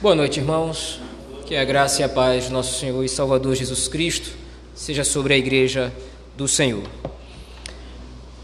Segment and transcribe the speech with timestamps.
[0.00, 1.00] Boa noite, irmãos.
[1.44, 4.30] Que a graça e a paz do nosso Senhor e Salvador Jesus Cristo
[4.72, 5.92] seja sobre a igreja
[6.36, 6.84] do Senhor.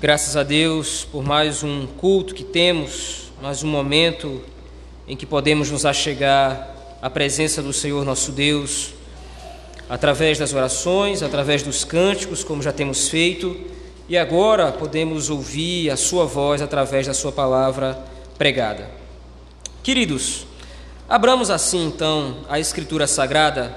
[0.01, 4.43] Graças a Deus por mais um culto que temos, mais um momento
[5.07, 8.93] em que podemos nos achegar à presença do Senhor nosso Deus,
[9.89, 13.57] através das orações, através dos cânticos, como já temos feito,
[14.09, 17.97] e agora podemos ouvir a Sua voz através da Sua palavra
[18.37, 18.91] pregada.
[19.85, 20.47] Queridos,
[21.07, 23.77] Abramos assim então a Escritura Sagrada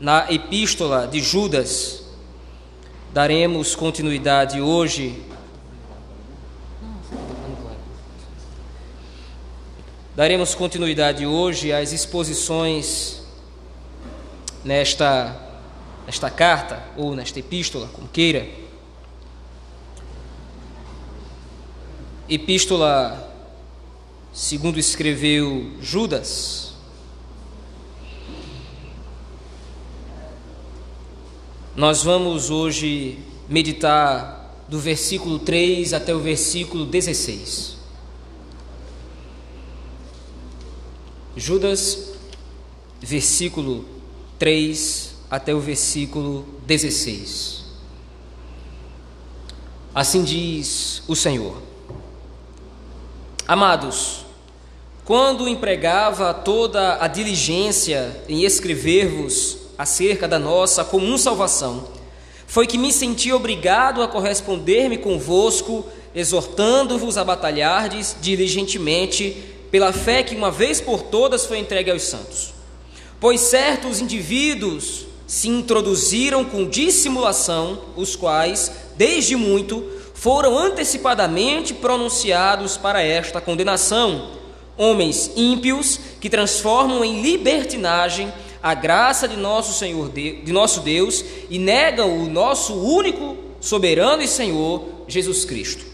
[0.00, 2.04] na Epístola de Judas.
[3.12, 5.22] Daremos continuidade hoje.
[10.16, 13.22] Daremos continuidade hoje às exposições
[14.64, 15.36] nesta,
[16.06, 18.48] nesta carta, ou nesta epístola, como queira.
[22.26, 23.31] Epístola
[24.32, 26.72] segundo escreveu Judas.
[31.76, 37.76] Nós vamos hoje meditar do versículo 3 até o versículo 16.
[41.36, 42.12] Judas,
[43.00, 43.84] versículo
[44.38, 47.64] 3 até o versículo 16.
[49.94, 51.60] Assim diz o Senhor:
[53.46, 54.21] Amados,
[55.04, 61.88] quando empregava toda a diligência em escrever-vos acerca da nossa comum salvação,
[62.46, 69.36] foi que me senti obrigado a corresponder-me convosco, exortando-vos a batalhardes diligentemente
[69.72, 72.52] pela fé que uma vez por todas foi entregue aos santos.
[73.18, 83.02] Pois certos indivíduos se introduziram com dissimulação, os quais, desde muito, foram antecipadamente pronunciados para
[83.02, 84.41] esta condenação
[84.82, 91.58] homens ímpios que transformam em libertinagem a graça de nosso Senhor, de nosso Deus e
[91.58, 95.84] negam o nosso único soberano e Senhor Jesus Cristo.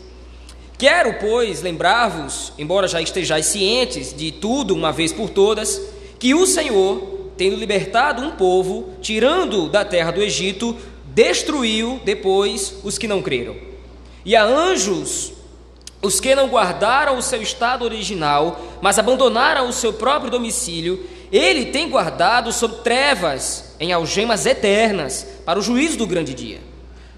[0.79, 5.81] Quero, pois, lembrar-vos, embora já estejais cientes de tudo uma vez por todas,
[6.19, 10.77] que o Senhor, tendo libertado um povo, tirando da terra do Egito,
[11.07, 13.57] destruiu depois os que não creram.
[14.25, 15.33] E a anjos
[16.01, 21.67] os que não guardaram o seu estado original, mas abandonaram o seu próprio domicílio, ele
[21.67, 26.61] tem guardado sob trevas, em algemas eternas, para o juízo do grande dia.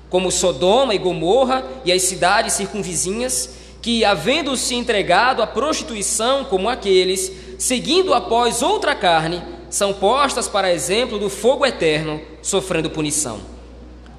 [0.09, 3.51] Como Sodoma e Gomorra e as cidades circunvizinhas,
[3.83, 10.73] que, havendo se entregado à prostituição como aqueles, seguindo após outra carne, são postas para
[10.73, 13.41] exemplo do fogo eterno, sofrendo punição.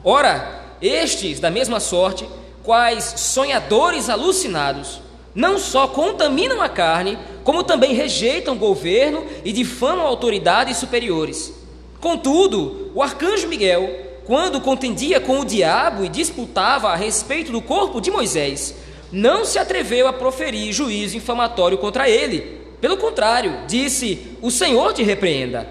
[0.03, 2.27] Ora, estes, da mesma sorte,
[2.63, 5.01] quais sonhadores alucinados
[5.33, 11.53] não só contaminam a carne, como também rejeitam o governo e difamam autoridades superiores.
[11.99, 13.89] Contudo, o arcanjo Miguel,
[14.25, 18.75] quando contendia com o diabo e disputava a respeito do corpo de Moisés,
[19.11, 22.59] não se atreveu a proferir juízo infamatório contra ele.
[22.79, 25.67] Pelo contrário, disse: O Senhor te repreenda.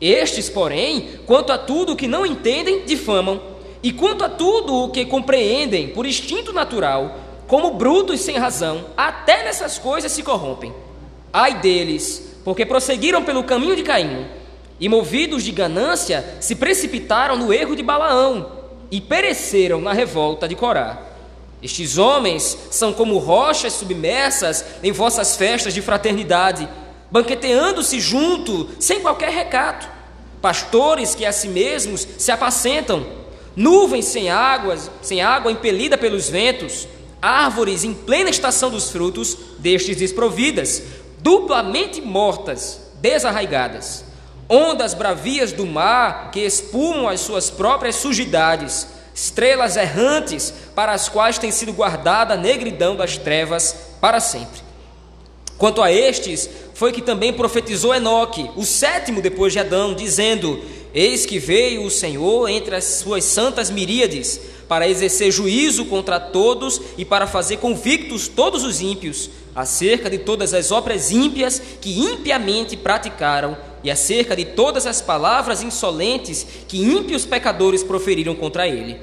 [0.00, 3.40] Estes, porém, quanto a tudo que não entendem, difamam
[3.82, 9.44] e quanto a tudo o que compreendem por instinto natural, como brutos sem razão, até
[9.44, 10.72] nessas coisas se corrompem.
[11.32, 14.26] Ai deles, porque prosseguiram pelo caminho de Caim,
[14.78, 18.52] e movidos de ganância, se precipitaram no erro de Balaão,
[18.90, 21.02] e pereceram na revolta de Corá.
[21.62, 26.68] Estes homens são como rochas submersas em vossas festas de fraternidade,
[27.10, 29.88] banqueteando-se junto, sem qualquer recato.
[30.40, 33.04] Pastores que a si mesmos se apacentam,
[33.54, 36.86] nuvens sem águas, sem água impelida pelos ventos,
[37.20, 40.82] árvores em plena estação dos frutos, destes desprovidas,
[41.18, 44.04] duplamente mortas, desarraigadas,
[44.48, 51.38] ondas bravias do mar que espumam as suas próprias sujidades, estrelas errantes para as quais
[51.38, 54.60] tem sido guardada a negridão das trevas para sempre.
[55.58, 60.58] Quanto a estes, foi que também profetizou Enoque, o sétimo depois de Adão, dizendo:
[60.92, 66.80] Eis que veio o Senhor entre as suas santas miríades, para exercer juízo contra todos
[66.96, 72.76] e para fazer convictos todos os ímpios, acerca de todas as obras ímpias que impiamente
[72.76, 78.96] praticaram, e acerca de todas as palavras insolentes que ímpios pecadores proferiram contra ele.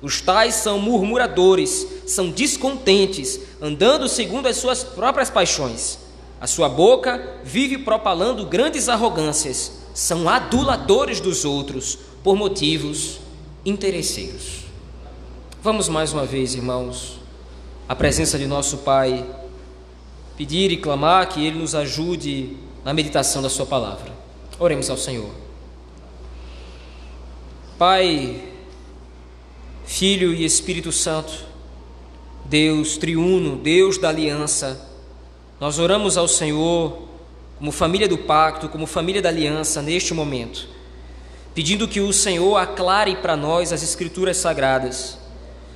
[0.00, 5.98] Os tais são murmuradores, são descontentes, andando segundo as suas próprias paixões.
[6.40, 13.18] A sua boca vive propalando grandes arrogâncias são aduladores dos outros por motivos
[13.64, 14.64] interesseiros.
[15.62, 17.18] Vamos mais uma vez, irmãos,
[17.88, 19.26] à presença de nosso Pai,
[20.36, 24.12] pedir e clamar que Ele nos ajude na meditação da Sua palavra.
[24.58, 25.30] Oremos ao Senhor.
[27.76, 28.42] Pai,
[29.84, 31.32] Filho e Espírito Santo,
[32.44, 34.88] Deus triuno, Deus da aliança,
[35.60, 37.07] nós oramos ao Senhor
[37.58, 40.68] como família do pacto, como família da aliança neste momento,
[41.54, 45.18] pedindo que o Senhor aclare para nós as Escrituras sagradas,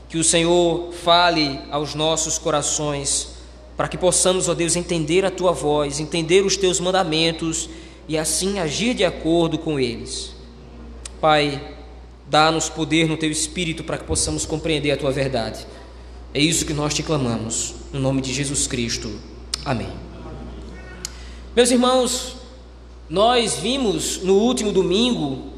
[0.08, 3.32] que o Senhor fale aos nossos corações
[3.76, 7.68] para que possamos, ó Deus, entender a tua voz, entender os teus mandamentos
[8.06, 10.34] e assim agir de acordo com eles.
[11.20, 11.76] Pai,
[12.28, 15.66] dá-nos poder no teu espírito para que possamos compreender a tua verdade.
[16.34, 19.10] É isso que nós te clamamos, no nome de Jesus Cristo.
[19.64, 20.11] Amém.
[21.54, 22.34] Meus irmãos,
[23.10, 25.52] nós vimos no último domingo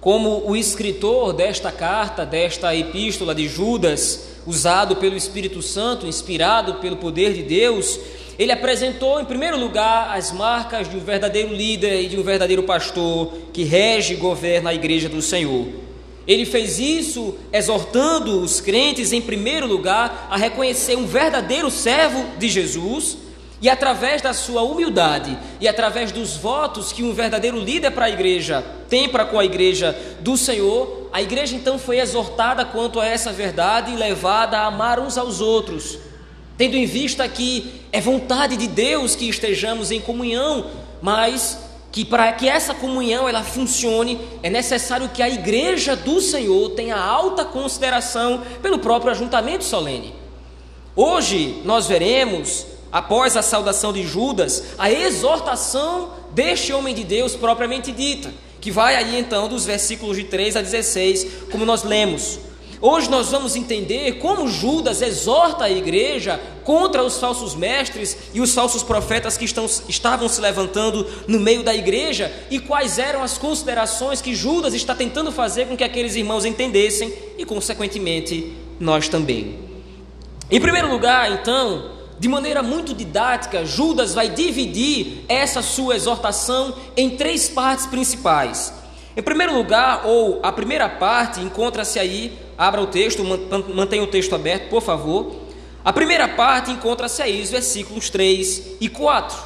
[0.00, 6.96] como o escritor desta carta, desta epístola de Judas, usado pelo Espírito Santo, inspirado pelo
[6.96, 8.00] poder de Deus,
[8.38, 12.62] ele apresentou em primeiro lugar as marcas de um verdadeiro líder e de um verdadeiro
[12.62, 15.66] pastor que rege e governa a igreja do Senhor.
[16.26, 22.48] Ele fez isso exortando os crentes, em primeiro lugar, a reconhecer um verdadeiro servo de
[22.48, 23.27] Jesus
[23.60, 28.10] e através da sua humildade e através dos votos que um verdadeiro líder para a
[28.10, 33.06] igreja tem para com a igreja do Senhor, a igreja então foi exortada quanto a
[33.06, 35.98] essa verdade e levada a amar uns aos outros,
[36.56, 40.66] tendo em vista que é vontade de Deus que estejamos em comunhão,
[41.02, 41.58] mas
[41.90, 46.96] que para que essa comunhão ela funcione, é necessário que a igreja do Senhor tenha
[46.96, 50.14] alta consideração pelo próprio ajuntamento solene.
[50.94, 57.92] Hoje nós veremos após a saudação de Judas, a exortação deste homem de Deus propriamente
[57.92, 62.40] dita, que vai aí então dos versículos de 3 a 16, como nós lemos.
[62.80, 68.54] Hoje nós vamos entender como Judas exorta a igreja contra os falsos mestres e os
[68.54, 73.36] falsos profetas que estão, estavam se levantando no meio da igreja e quais eram as
[73.36, 79.58] considerações que Judas está tentando fazer com que aqueles irmãos entendessem e, consequentemente, nós também.
[80.48, 87.10] Em primeiro lugar, então, de maneira muito didática, Judas vai dividir essa sua exortação em
[87.10, 88.72] três partes principais.
[89.16, 93.22] Em primeiro lugar, ou a primeira parte, encontra-se aí, abra o texto,
[93.74, 95.32] mantenha o texto aberto, por favor.
[95.84, 99.38] A primeira parte encontra-se aí, os versículos 3 e 4.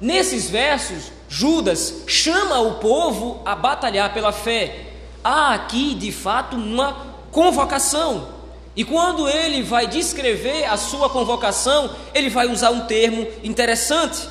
[0.00, 4.86] Nesses versos, Judas chama o povo a batalhar pela fé.
[5.22, 8.37] Há aqui, de fato, uma convocação
[8.78, 14.28] e quando ele vai descrever a sua convocação, ele vai usar um termo interessante.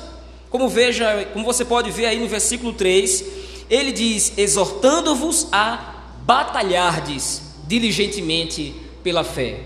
[0.48, 3.24] Como veja, como você pode ver aí no versículo 3,
[3.68, 8.74] ele diz: exortando-vos a batalhardes diligentemente
[9.04, 9.60] pela fé.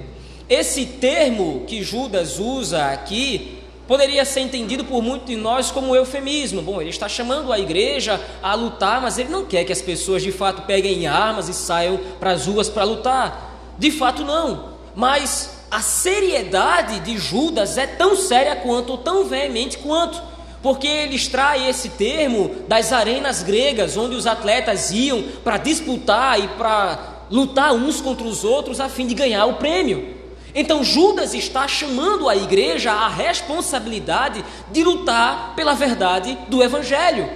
[0.49, 6.61] Esse termo que Judas usa aqui poderia ser entendido por muitos de nós como eufemismo.
[6.61, 10.25] Bom, ele está chamando a igreja a lutar, mas ele não quer que as pessoas
[10.25, 13.75] de fato peguem armas e saiam para as ruas para lutar.
[13.78, 14.72] De fato, não.
[14.94, 20.23] Mas a seriedade de Judas é tão séria quanto, tão veemente quanto,
[20.62, 26.49] porque ele extrai esse termo das arenas gregas, onde os atletas iam para disputar e
[26.49, 30.15] para lutar uns contra os outros a fim de ganhar o prêmio.
[30.55, 37.29] Então Judas está chamando a igreja à responsabilidade de lutar pela verdade do evangelho.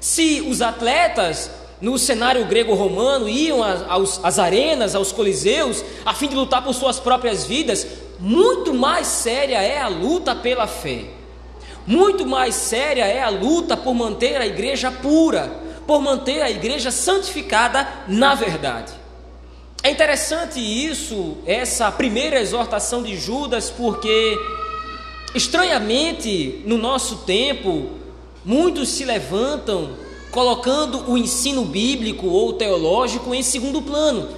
[0.00, 6.64] Se os atletas no cenário grego-romano, iam às arenas, aos coliseus, a fim de lutar
[6.64, 7.86] por suas próprias vidas,
[8.18, 11.04] muito mais séria é a luta pela fé.
[11.86, 15.52] Muito mais séria é a luta por manter a igreja pura,
[15.86, 18.92] por manter a igreja santificada na verdade.
[19.82, 24.36] É interessante isso, essa primeira exortação de Judas, porque
[25.34, 27.90] estranhamente no nosso tempo,
[28.44, 29.90] muitos se levantam
[30.30, 34.28] colocando o ensino bíblico ou teológico em segundo plano,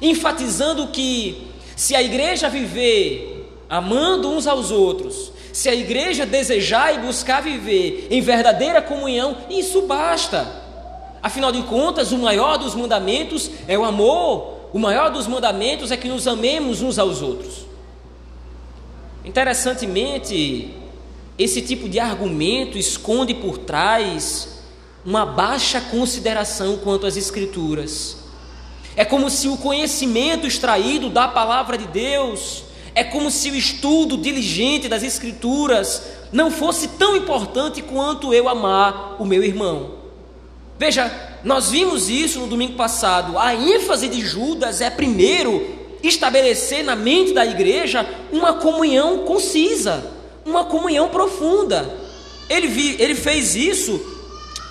[0.00, 6.98] enfatizando que se a igreja viver amando uns aos outros, se a igreja desejar e
[6.98, 10.62] buscar viver em verdadeira comunhão, isso basta.
[11.22, 15.96] Afinal de contas, o maior dos mandamentos é o amor, o maior dos mandamentos é
[15.96, 17.66] que nos amemos uns aos outros.
[19.24, 20.74] Interessantemente,
[21.38, 24.63] esse tipo de argumento esconde por trás
[25.04, 28.16] uma baixa consideração quanto às Escrituras.
[28.96, 34.16] É como se o conhecimento extraído da palavra de Deus, é como se o estudo
[34.16, 39.94] diligente das Escrituras não fosse tão importante quanto eu amar o meu irmão.
[40.78, 41.12] Veja,
[41.44, 43.38] nós vimos isso no domingo passado.
[43.38, 45.64] A ênfase de Judas é, primeiro,
[46.02, 50.10] estabelecer na mente da igreja uma comunhão concisa,
[50.44, 51.98] uma comunhão profunda.
[52.48, 54.13] Ele, vi, ele fez isso,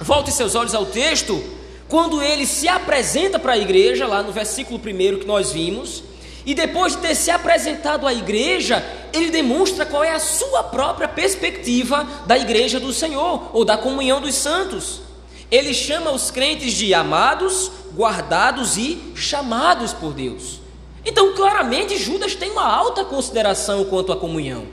[0.01, 1.41] volte seus olhos ao texto,
[1.87, 6.03] quando ele se apresenta para a igreja, lá no versículo 1 que nós vimos,
[6.45, 8.83] e depois de ter se apresentado à igreja,
[9.13, 14.19] ele demonstra qual é a sua própria perspectiva da igreja do Senhor, ou da comunhão
[14.19, 15.01] dos santos.
[15.49, 20.59] Ele chama os crentes de amados, guardados e chamados por Deus.
[21.05, 24.65] Então, claramente, Judas tem uma alta consideração quanto à comunhão.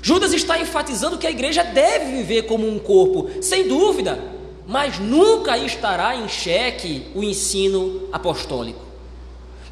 [0.00, 4.33] Judas está enfatizando que a igreja deve viver como um corpo, sem dúvida,
[4.66, 8.82] mas nunca estará em xeque o ensino apostólico.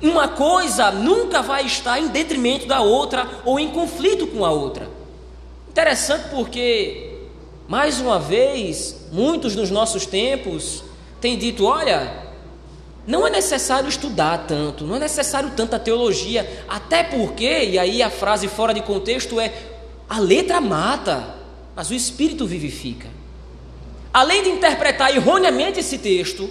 [0.02, 4.90] Uma coisa nunca vai estar em detrimento da outra ou em conflito com a outra.
[5.68, 7.20] Interessante porque,
[7.68, 10.82] mais uma vez, muitos dos nossos tempos
[11.20, 12.12] têm dito: olha,
[13.06, 18.10] não é necessário estudar tanto, não é necessário tanta teologia, até porque, e aí a
[18.10, 19.52] frase fora de contexto é:
[20.08, 21.36] a letra mata,
[21.76, 23.21] mas o espírito vivifica.
[24.12, 26.50] Além de interpretar erroneamente esse texto,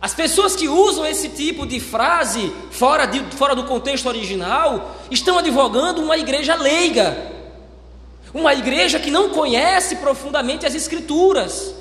[0.00, 5.38] as pessoas que usam esse tipo de frase fora, de, fora do contexto original estão
[5.38, 7.32] advogando uma igreja leiga,
[8.32, 11.74] uma igreja que não conhece profundamente as Escrituras.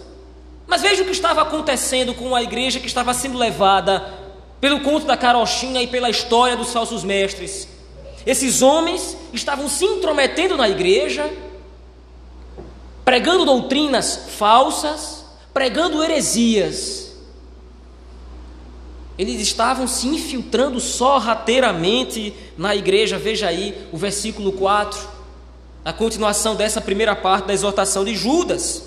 [0.68, 4.04] Mas veja o que estava acontecendo com a igreja que estava sendo levada
[4.60, 7.68] pelo conto da carochinha e pela história dos falsos mestres.
[8.26, 11.32] Esses homens estavam se intrometendo na igreja,
[13.06, 17.14] pregando doutrinas falsas, pregando heresias.
[19.18, 23.18] Eles estavam se infiltrando sorrateiramente na igreja.
[23.18, 25.00] Veja aí o versículo 4,
[25.86, 28.84] a continuação dessa primeira parte da exortação de Judas.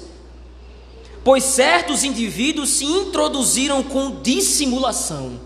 [1.25, 5.41] Pois certos indivíduos se introduziram com dissimulação.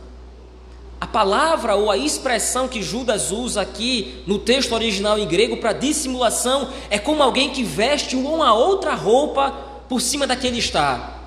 [1.02, 5.72] A palavra ou a expressão que Judas usa aqui no texto original em grego para
[5.72, 9.50] dissimulação é como alguém que veste uma outra roupa
[9.88, 11.18] por cima da que ele está.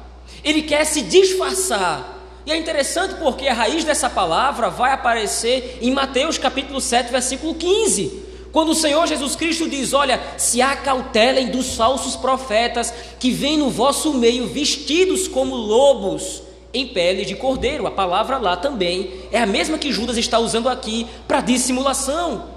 [0.45, 5.91] Ele quer se disfarçar e é interessante porque a raiz dessa palavra vai aparecer em
[5.91, 8.23] Mateus capítulo 7, versículo 15.
[8.53, 13.69] Quando o Senhor Jesus Cristo diz: Olha, se acautelem dos falsos profetas que vêm no
[13.69, 16.44] vosso meio vestidos como lobos
[16.75, 17.87] em pele de cordeiro.
[17.87, 22.49] A palavra lá também é a mesma que Judas está usando aqui para dissimulação.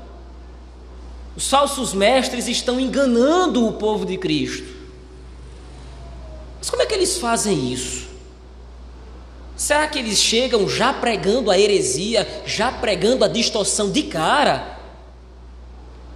[1.37, 4.77] Os falsos mestres estão enganando o povo de Cristo.
[6.59, 8.09] Mas como é que eles fazem isso?
[9.57, 14.79] Será que eles chegam já pregando a heresia, já pregando a distorção de cara?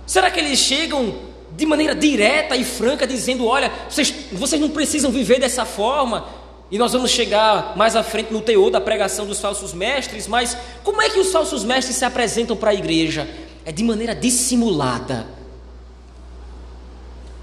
[0.06, 1.14] Será que eles chegam
[1.56, 6.41] de maneira direta e franca, dizendo: olha, vocês, vocês não precisam viver dessa forma?
[6.72, 10.56] E nós vamos chegar mais à frente no teor da pregação dos falsos mestres, mas
[10.82, 13.28] como é que os falsos mestres se apresentam para a igreja?
[13.62, 15.26] É de maneira dissimulada,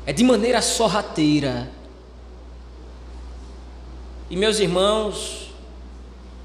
[0.03, 1.69] é de maneira sorrateira.
[4.31, 5.51] E meus irmãos,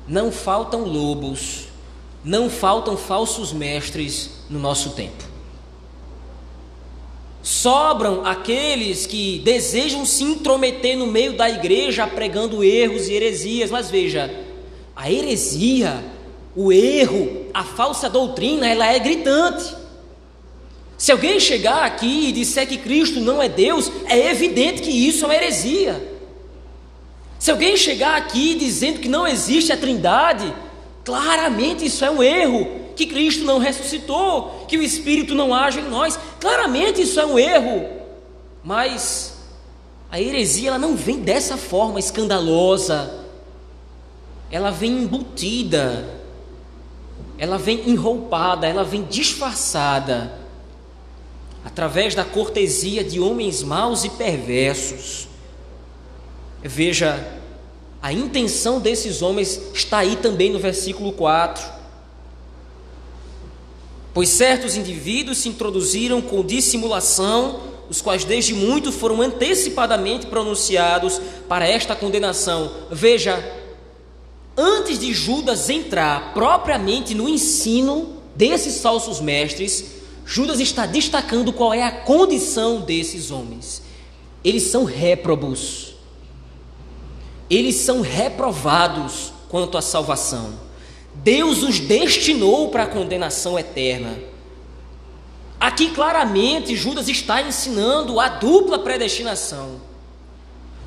[0.07, 1.69] não faltam lobos,
[2.23, 5.34] não faltam falsos mestres no nosso tempo.
[7.45, 13.91] Sobram aqueles que desejam se intrometer no meio da igreja pregando erros e heresias, mas
[13.91, 14.35] veja,
[14.97, 16.03] a heresia,
[16.57, 19.77] o erro, a falsa doutrina, ela é gritante.
[20.97, 25.27] Se alguém chegar aqui e disser que Cristo não é Deus, é evidente que isso
[25.27, 26.03] é uma heresia.
[27.39, 30.51] Se alguém chegar aqui dizendo que não existe a Trindade,
[31.05, 35.89] claramente isso é um erro, que Cristo não ressuscitou, que o Espírito não age em
[35.89, 37.89] nós, claramente isso é um erro.
[38.63, 39.35] Mas
[40.11, 43.25] a heresia ela não vem dessa forma escandalosa,
[44.51, 46.09] ela vem embutida,
[47.37, 50.39] ela vem enroupada, ela vem disfarçada,
[51.65, 55.27] através da cortesia de homens maus e perversos.
[56.63, 57.41] Veja,
[58.01, 61.74] a intenção desses homens está aí também no versículo 4.
[64.15, 71.69] Pois certos indivíduos se introduziram com dissimulação, os quais desde muito foram antecipadamente pronunciados para
[71.69, 72.71] esta condenação.
[72.91, 73.45] Veja,
[74.57, 79.87] antes de Judas entrar propriamente no ensino desses falsos mestres,
[80.25, 83.83] Judas está destacando qual é a condição desses homens.
[84.43, 85.95] Eles são réprobos
[87.49, 90.55] eles são reprovados quanto à salvação.
[91.15, 94.19] Deus os destinou para a condenação eterna.
[95.59, 99.81] Aqui claramente Judas está ensinando a dupla predestinação.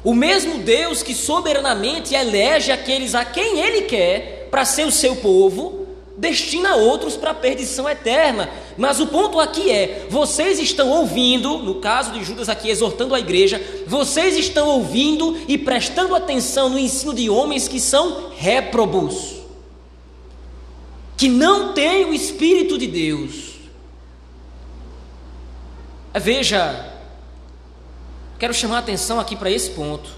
[0.04, 5.16] O mesmo Deus que soberanamente elege aqueles a quem ele quer para ser o seu
[5.16, 8.50] povo, destina outros para a perdição eterna.
[8.78, 13.20] Mas o ponto aqui é: vocês estão ouvindo, no caso de Judas aqui exortando a
[13.20, 19.37] igreja, vocês estão ouvindo e prestando atenção no ensino de homens que são réprobos,
[21.18, 23.56] que não têm o Espírito de Deus.
[26.14, 26.94] Veja,
[28.38, 30.12] quero chamar a atenção aqui para esse ponto.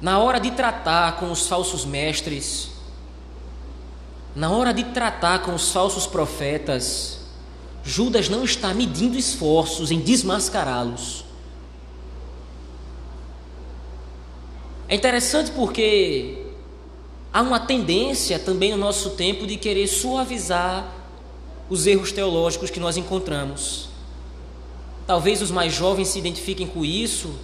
[0.00, 2.70] Na hora de tratar com os falsos mestres,
[4.34, 7.20] na hora de tratar com os falsos profetas,
[7.84, 11.24] Judas não está medindo esforços em desmascará-los.
[14.88, 16.37] É interessante porque
[17.32, 20.92] há uma tendência também no nosso tempo de querer suavizar
[21.68, 23.88] os erros teológicos que nós encontramos.
[25.06, 27.34] Talvez os mais jovens se identifiquem com isso,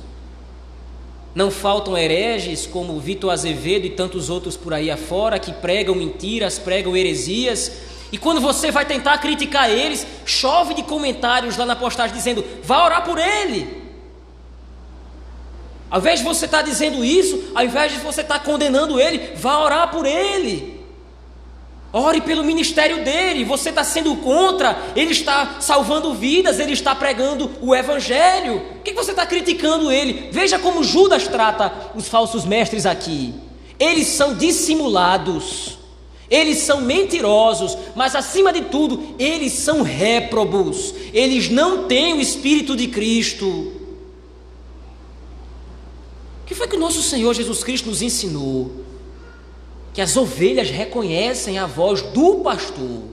[1.35, 6.59] não faltam hereges como Vitor Azevedo e tantos outros por aí afora que pregam mentiras,
[6.59, 7.73] pregam heresias.
[8.13, 12.85] E quando você vai tentar criticar eles, chove de comentários lá na postagem dizendo: vá
[12.85, 13.84] orar por ele.
[15.95, 19.01] Ao invés de você estar tá dizendo isso, ao invés de você estar tá condenando
[19.01, 20.83] ele, vá orar por ele.
[21.93, 23.45] Ore pelo ministério dele.
[23.45, 28.61] Você está sendo contra, ele está salvando vidas, ele está pregando o evangelho.
[28.73, 30.31] Por que você está criticando ele?
[30.33, 33.33] Veja como Judas trata os falsos mestres aqui.
[33.79, 35.79] Eles são dissimulados,
[36.29, 40.93] eles são mentirosos, mas acima de tudo, eles são réprobos.
[41.13, 43.84] Eles não têm o Espírito de Cristo.
[46.45, 48.85] O que foi que o nosso Senhor Jesus Cristo nos ensinou?
[49.95, 53.05] que as ovelhas reconhecem a voz do pastor.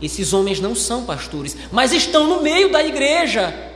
[0.00, 3.72] Esses homens não são pastores, mas estão no meio da igreja.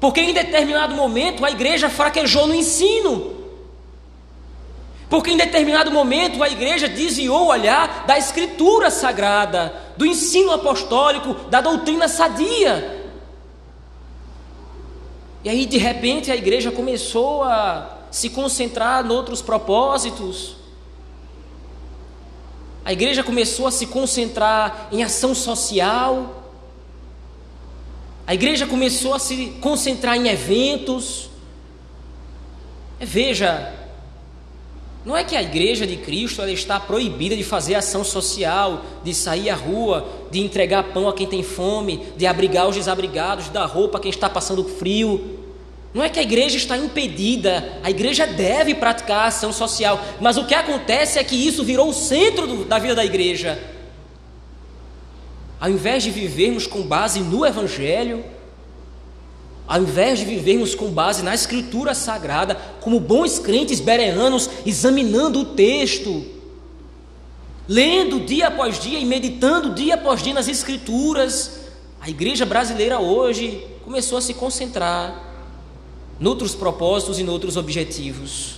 [0.00, 3.36] Porque em determinado momento a igreja fraquejou no ensino.
[5.10, 11.34] Porque em determinado momento a igreja desviou o olhar da escritura sagrada, do ensino apostólico,
[11.50, 13.05] da doutrina sadia.
[15.46, 20.56] E aí de repente a igreja começou a se concentrar em outros propósitos.
[22.84, 26.50] A igreja começou a se concentrar em ação social.
[28.26, 31.30] A igreja começou a se concentrar em eventos.
[32.98, 33.72] Veja,
[35.06, 39.14] não é que a igreja de Cristo ela está proibida de fazer ação social, de
[39.14, 43.52] sair à rua, de entregar pão a quem tem fome, de abrigar os desabrigados, de
[43.52, 45.35] dar roupa a quem está passando frio.
[45.96, 50.44] Não é que a igreja está impedida, a igreja deve praticar ação social, mas o
[50.44, 53.58] que acontece é que isso virou o centro do, da vida da igreja.
[55.58, 58.22] Ao invés de vivermos com base no Evangelho,
[59.66, 65.44] ao invés de vivermos com base na Escritura Sagrada, como bons crentes bereanos, examinando o
[65.54, 66.26] texto,
[67.66, 71.60] lendo dia após dia e meditando dia após dia nas Escrituras,
[72.02, 75.25] a igreja brasileira hoje começou a se concentrar
[76.18, 78.56] noutros propósitos e noutros objetivos.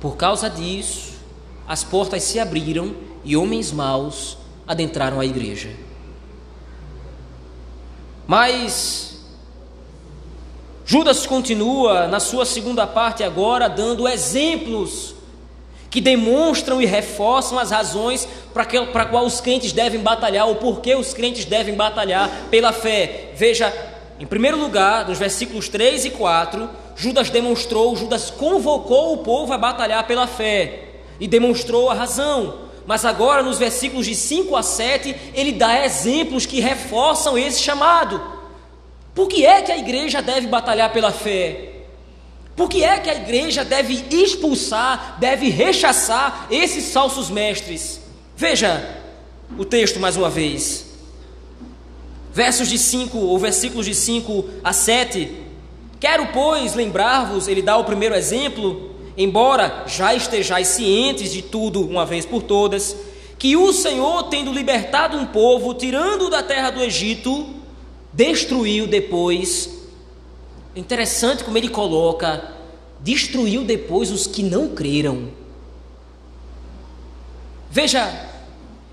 [0.00, 1.14] Por causa disso,
[1.66, 5.70] as portas se abriram e homens maus adentraram a igreja.
[8.26, 9.20] Mas
[10.84, 15.14] Judas continua na sua segunda parte agora dando exemplos
[15.90, 20.94] que demonstram e reforçam as razões para qual os crentes devem batalhar, ou por que
[20.94, 23.32] os crentes devem batalhar pela fé.
[23.36, 23.72] Veja
[24.18, 29.58] em primeiro lugar, nos versículos 3 e 4, Judas demonstrou, Judas convocou o povo a
[29.58, 30.84] batalhar pela fé
[31.20, 32.66] e demonstrou a razão.
[32.86, 38.22] Mas agora, nos versículos de 5 a 7, ele dá exemplos que reforçam esse chamado.
[39.14, 41.72] Por que é que a igreja deve batalhar pela fé?
[42.54, 48.00] Por que é que a igreja deve expulsar, deve rechaçar esses falsos mestres?
[48.34, 48.96] Veja
[49.58, 50.85] o texto mais uma vez
[52.36, 55.34] versos de 5 ou versículos de 5 a 7.
[55.98, 62.04] Quero, pois, lembrar-vos, ele dá o primeiro exemplo, embora já estejais cientes de tudo uma
[62.04, 62.94] vez por todas,
[63.38, 67.46] que o Senhor, tendo libertado um povo, tirando da terra do Egito,
[68.12, 69.70] destruiu depois.
[70.74, 72.52] Interessante como ele coloca,
[73.00, 75.30] destruiu depois os que não creram.
[77.70, 78.28] Veja,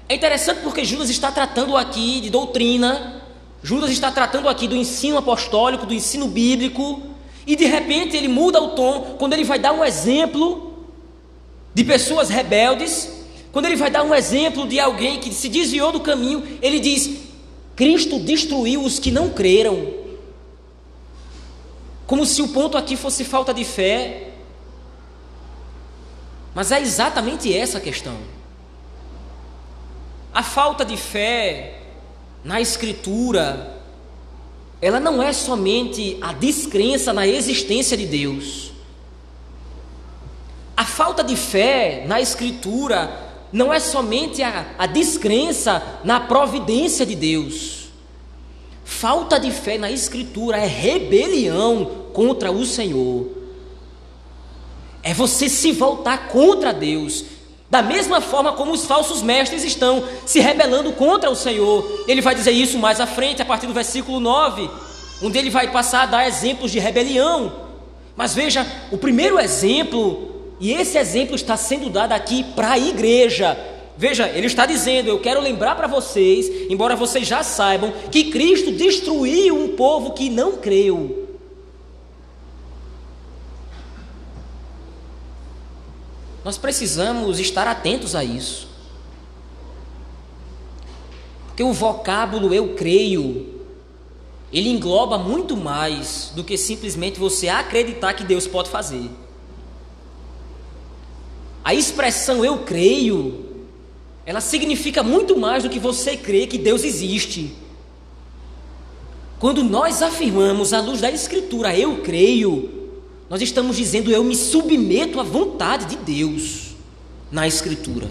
[0.08, 3.20] é interessante porque Judas está tratando aqui de doutrina,
[3.64, 7.02] Judas está tratando aqui do ensino apostólico, do ensino bíblico,
[7.48, 10.84] e de repente ele muda o tom quando ele vai dar um exemplo
[11.74, 13.10] de pessoas rebeldes,
[13.54, 17.10] quando ele vai dar um exemplo de alguém que se desviou do caminho, ele diz:
[17.74, 19.94] Cristo destruiu os que não creram.
[22.06, 24.32] Como se o ponto aqui fosse falta de fé.
[26.54, 28.18] Mas é exatamente essa a questão.
[30.34, 31.83] A falta de fé
[32.44, 33.82] na Escritura,
[34.82, 38.72] ela não é somente a descrença na existência de Deus.
[40.76, 43.10] A falta de fé na Escritura
[43.52, 47.84] não é somente a, a descrença na providência de Deus.
[48.84, 53.30] Falta de fé na Escritura é rebelião contra o Senhor.
[55.02, 57.24] É você se voltar contra Deus.
[57.74, 62.04] Da mesma forma como os falsos mestres estão se rebelando contra o Senhor.
[62.08, 64.70] Ele vai dizer isso mais à frente, a partir do versículo 9,
[65.24, 67.52] onde ele vai passar a dar exemplos de rebelião.
[68.16, 73.58] Mas veja, o primeiro exemplo e esse exemplo está sendo dado aqui para a igreja.
[73.98, 78.72] Veja, ele está dizendo: Eu quero lembrar para vocês, embora vocês já saibam, que Cristo
[78.72, 81.23] destruiu um povo que não creu.
[86.44, 88.68] Nós precisamos estar atentos a isso.
[91.48, 93.62] Porque o vocábulo eu creio,
[94.52, 99.10] ele engloba muito mais do que simplesmente você acreditar que Deus pode fazer.
[101.64, 103.66] A expressão eu creio,
[104.26, 107.56] ela significa muito mais do que você crer que Deus existe.
[109.40, 112.83] Quando nós afirmamos à luz da Escritura, eu creio,
[113.30, 116.76] nós estamos dizendo eu me submeto à vontade de Deus
[117.32, 118.10] na Escritura.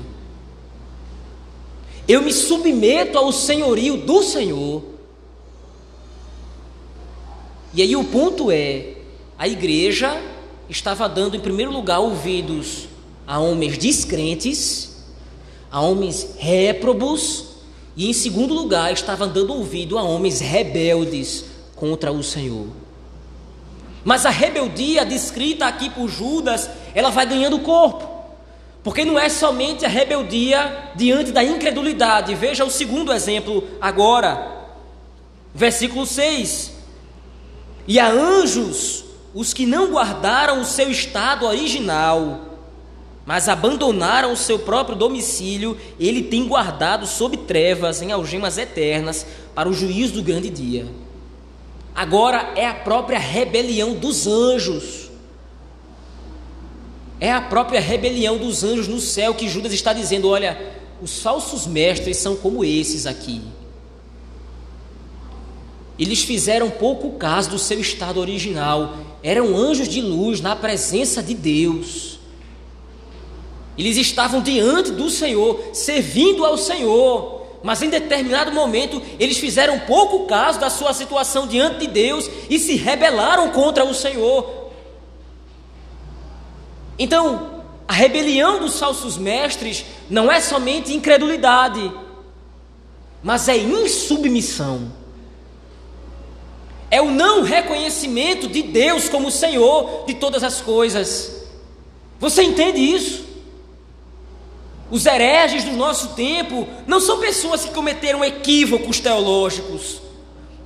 [2.09, 4.83] Eu me submeto ao senhorio do Senhor.
[7.72, 8.94] E aí o ponto é:
[9.38, 10.20] a igreja
[10.68, 12.88] estava dando em primeiro lugar ouvidos
[13.27, 15.05] a homens descrentes,
[15.70, 17.44] a homens réprobos,
[17.96, 21.44] e em segundo lugar estava dando ouvido a homens rebeldes
[21.77, 22.82] contra o Senhor.
[24.05, 28.11] Mas a rebeldia descrita aqui por Judas, ela vai ganhando corpo.
[28.83, 32.35] Porque não é somente a rebeldia diante da incredulidade.
[32.35, 34.51] Veja o segundo exemplo agora.
[35.55, 36.73] Versículo 6.
[37.87, 42.41] E a anjos, os que não guardaram o seu estado original,
[43.25, 49.69] mas abandonaram o seu próprio domicílio, ele tem guardado sob trevas, em algemas eternas, para
[49.69, 50.87] o juízo do grande dia.
[51.94, 55.11] Agora é a própria rebelião dos anjos.
[57.20, 61.66] É a própria rebelião dos anjos no céu que Judas está dizendo: olha, os falsos
[61.66, 63.42] mestres são como esses aqui.
[65.98, 71.35] Eles fizeram pouco caso do seu estado original, eram anjos de luz na presença de
[71.35, 72.18] Deus.
[73.76, 80.27] Eles estavam diante do Senhor, servindo ao Senhor, mas em determinado momento eles fizeram pouco
[80.27, 84.70] caso da sua situação diante de Deus e se rebelaram contra o Senhor.
[86.98, 91.92] Então, a rebelião dos falsos mestres não é somente incredulidade,
[93.22, 94.92] mas é insubmissão.
[96.90, 101.46] É o não reconhecimento de Deus como Senhor de todas as coisas.
[102.20, 103.32] Você entende isso?
[104.92, 110.02] Os hereges do nosso tempo não são pessoas que cometeram equívocos teológicos.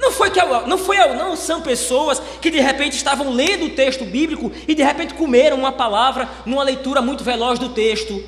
[0.00, 4.04] Não foi que não foi não são pessoas que de repente estavam lendo o texto
[4.04, 8.20] bíblico e de repente comeram uma palavra numa leitura muito veloz do texto.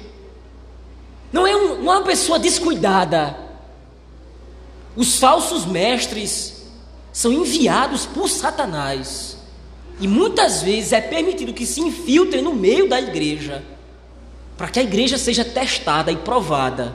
[1.32, 3.36] Não é, um, não é uma pessoa descuidada.
[4.94, 6.62] Os falsos mestres
[7.12, 9.36] são enviados por Satanás.
[9.98, 13.64] E muitas vezes é permitido que se infiltrem no meio da igreja
[14.58, 16.94] para que a igreja seja testada e provada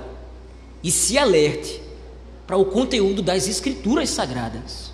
[0.83, 1.81] e se alerte
[2.45, 4.91] para o conteúdo das escrituras sagradas.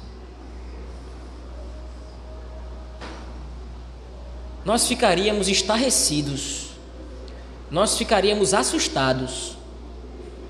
[4.64, 6.68] Nós ficaríamos estarrecidos,
[7.72, 9.58] nós ficaríamos assustados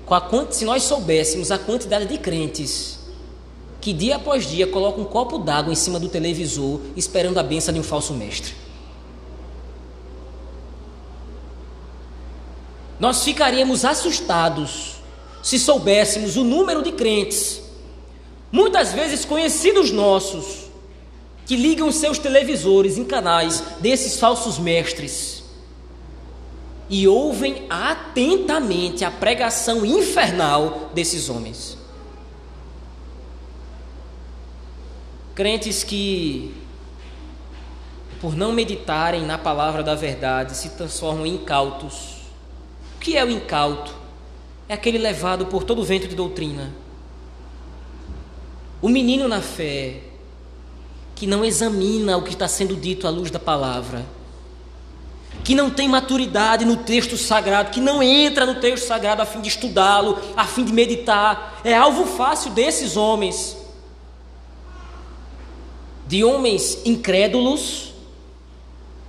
[0.04, 2.98] com a, se nós soubéssemos a quantidade de crentes
[3.80, 7.72] que dia após dia colocam um copo d'água em cima do televisor esperando a benção
[7.72, 8.54] de um falso mestre.
[13.00, 15.00] Nós ficaríamos assustados
[15.42, 17.62] se soubéssemos o número de crentes,
[18.52, 20.70] muitas vezes conhecidos nossos,
[21.46, 25.42] que ligam seus televisores em canais desses falsos mestres
[26.90, 31.78] e ouvem atentamente a pregação infernal desses homens.
[35.34, 36.54] Crentes que,
[38.20, 42.19] por não meditarem na palavra da verdade, se transformam em incautos
[43.00, 43.94] o que é o incauto?
[44.68, 46.70] É aquele levado por todo o vento de doutrina.
[48.82, 50.02] O menino na fé,
[51.14, 54.04] que não examina o que está sendo dito à luz da palavra,
[55.42, 59.40] que não tem maturidade no texto sagrado, que não entra no texto sagrado a fim
[59.40, 61.58] de estudá-lo, a fim de meditar.
[61.64, 63.56] É alvo fácil desses homens,
[66.06, 67.94] de homens incrédulos,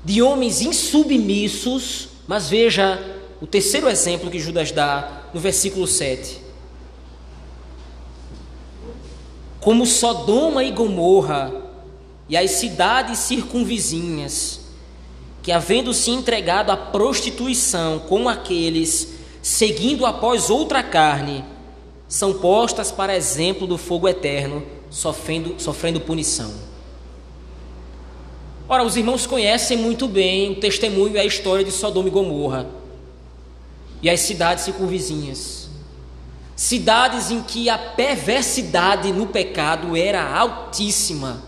[0.01, 6.39] de homens insubmissos, mas veja o terceiro exemplo que Judas dá no versículo 7.
[9.59, 11.51] Como Sodoma e Gomorra
[12.29, 14.61] e as cidades circunvizinhas,
[15.41, 19.07] que havendo se entregado à prostituição como aqueles,
[19.41, 21.43] seguindo após outra carne,
[22.07, 26.53] são postas para exemplo do fogo eterno, sofrendo, sofrendo punição.
[28.69, 32.80] Ora, os irmãos conhecem muito bem o testemunho e a história de Sodoma e Gomorra
[34.01, 35.69] e as cidades circunvizinhas.
[36.55, 41.41] Cidades em que a perversidade no pecado era altíssima.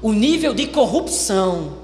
[0.00, 1.78] O nível de corrupção,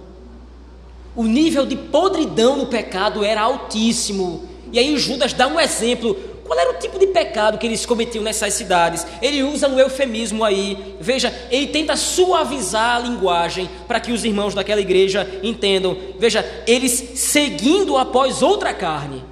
[1.14, 4.48] o nível de podridão no pecado era altíssimo.
[4.72, 6.16] E aí Judas dá um exemplo.
[6.44, 9.06] Qual era o tipo de pecado que eles cometiam nessas cidades?
[9.22, 10.96] Ele usa um eufemismo aí.
[11.00, 15.96] Veja, ele tenta suavizar a linguagem para que os irmãos daquela igreja entendam.
[16.18, 19.24] Veja, eles seguindo após outra carne.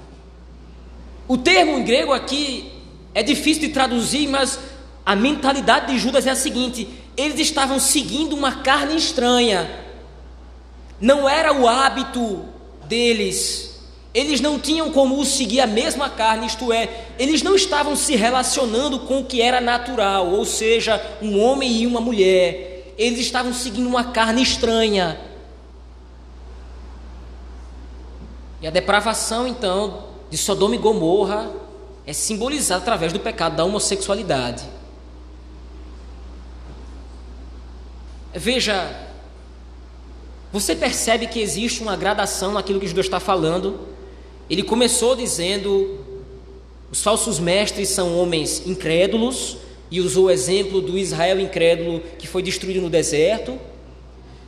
[1.27, 2.71] O termo em grego aqui
[3.13, 4.59] é difícil de traduzir, mas
[5.05, 9.69] a mentalidade de Judas é a seguinte: eles estavam seguindo uma carne estranha.
[10.99, 12.43] Não era o hábito
[12.87, 13.72] deles
[14.13, 18.99] eles não tinham como seguir a mesma carne, isto é, eles não estavam se relacionando
[18.99, 22.93] com o que era natural, ou seja, um homem e uma mulher.
[22.95, 25.19] Eles estavam seguindo uma carne estranha.
[28.61, 31.51] E a depravação, então, de Sodoma e Gomorra
[32.05, 34.63] é simbolizada através do pecado da homossexualidade.
[38.31, 38.95] Veja,
[40.51, 43.92] você percebe que existe uma gradação naquilo que Deus está falando?
[44.49, 45.99] Ele começou dizendo:
[46.91, 49.57] os falsos mestres são homens incrédulos,
[49.89, 53.59] e usou o exemplo do Israel incrédulo que foi destruído no deserto.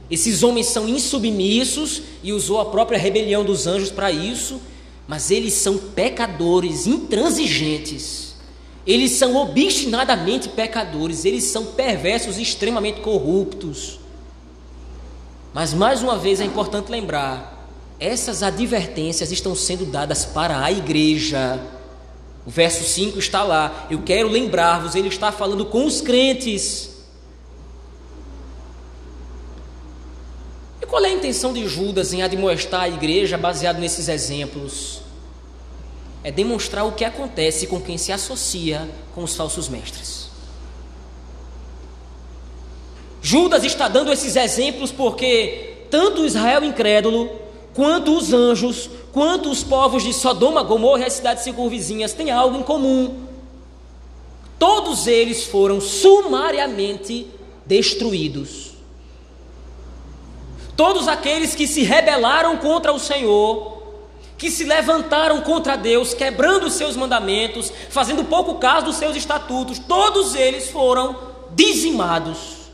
[0.10, 4.60] Esses homens são insubmissos e usou a própria rebelião dos anjos para isso,
[5.08, 8.36] mas eles são pecadores intransigentes.
[8.88, 14.00] Eles são obstinadamente pecadores, eles são perversos e extremamente corruptos.
[15.54, 17.55] Mas mais uma vez é importante lembrar
[18.00, 21.60] essas advertências estão sendo dadas para a igreja.
[22.46, 23.88] O verso 5 está lá.
[23.90, 26.90] Eu quero lembrar-vos, ele está falando com os crentes.
[30.82, 35.02] E qual é a intenção de Judas em admoestar a igreja baseado nesses exemplos?
[36.24, 40.26] É demonstrar o que acontece com quem se associa com os falsos mestres.
[43.22, 47.45] Judas está dando esses exemplos porque tanto Israel incrédulo
[47.76, 52.58] quanto os anjos, quanto os povos de Sodoma, Gomorra e as cidades circunvizinhas têm algo
[52.58, 53.26] em comum.
[54.58, 57.28] Todos eles foram sumariamente
[57.66, 58.72] destruídos.
[60.78, 63.84] Todos aqueles que se rebelaram contra o Senhor,
[64.38, 69.80] que se levantaram contra Deus, quebrando os seus mandamentos, fazendo pouco caso dos seus estatutos,
[69.80, 71.18] todos eles foram
[71.54, 72.65] dizimados.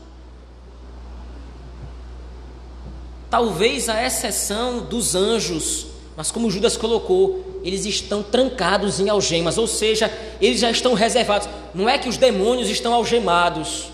[3.32, 9.66] Talvez a exceção dos anjos, mas como Judas colocou, eles estão trancados em algemas, ou
[9.66, 11.48] seja, eles já estão reservados.
[11.74, 13.90] Não é que os demônios estão algemados,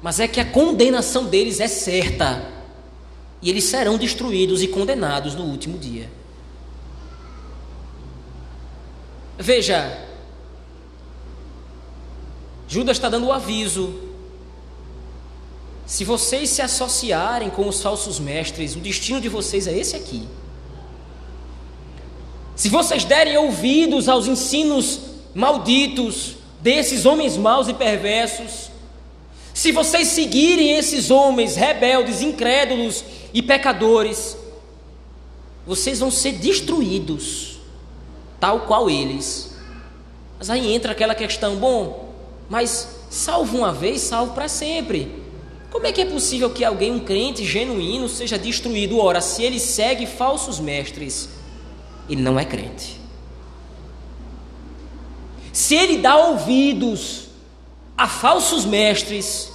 [0.00, 2.42] mas é que a condenação deles é certa,
[3.42, 6.10] e eles serão destruídos e condenados no último dia.
[9.36, 10.06] Veja,
[12.66, 14.07] Judas está dando o aviso
[15.88, 20.28] se vocês se associarem com os falsos mestres, o destino de vocês é esse aqui.
[22.54, 25.00] Se vocês derem ouvidos aos ensinos
[25.34, 28.70] malditos desses homens maus e perversos,
[29.54, 34.36] se vocês seguirem esses homens rebeldes, incrédulos e pecadores,
[35.66, 37.60] vocês vão ser destruídos,
[38.38, 39.56] tal qual eles.
[40.38, 42.12] Mas aí entra aquela questão: bom,
[42.46, 45.26] mas salvo uma vez, salvo para sempre.
[45.70, 48.98] Como é que é possível que alguém, um crente genuíno, seja destruído?
[48.98, 51.28] Ora, se ele segue falsos mestres,
[52.08, 52.98] ele não é crente.
[55.52, 57.28] Se ele dá ouvidos
[57.96, 59.52] a falsos mestres,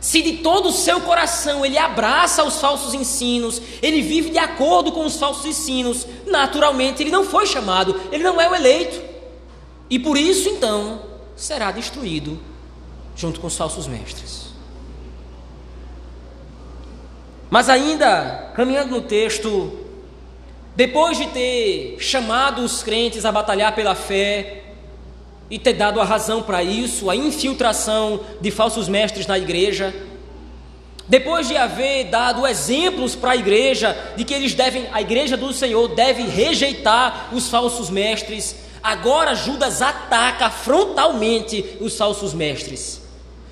[0.00, 4.92] se de todo o seu coração ele abraça os falsos ensinos, ele vive de acordo
[4.92, 9.00] com os falsos ensinos, naturalmente ele não foi chamado, ele não é o eleito.
[9.88, 11.02] E por isso então
[11.36, 12.38] será destruído
[13.16, 14.47] junto com os falsos mestres.
[17.50, 19.86] Mas ainda, caminhando no texto,
[20.76, 24.62] depois de ter chamado os crentes a batalhar pela fé
[25.50, 29.94] e ter dado a razão para isso, a infiltração de falsos mestres na igreja,
[31.08, 35.52] depois de haver dado exemplos para a igreja de que eles devem, a igreja do
[35.54, 43.00] Senhor deve rejeitar os falsos mestres, agora Judas ataca frontalmente os falsos mestres.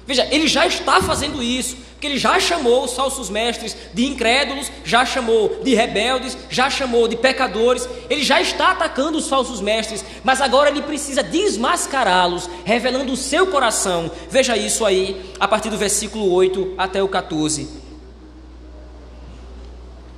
[0.06, 4.70] Veja, ele já está fazendo isso, porque ele já chamou os falsos mestres de incrédulos,
[4.84, 10.04] já chamou de rebeldes, já chamou de pecadores, ele já está atacando os falsos mestres,
[10.22, 14.10] mas agora ele precisa desmascará-los, revelando o seu coração.
[14.28, 17.62] Veja isso aí, a partir do versículo 8 até o 14.
[17.62, 17.70] Em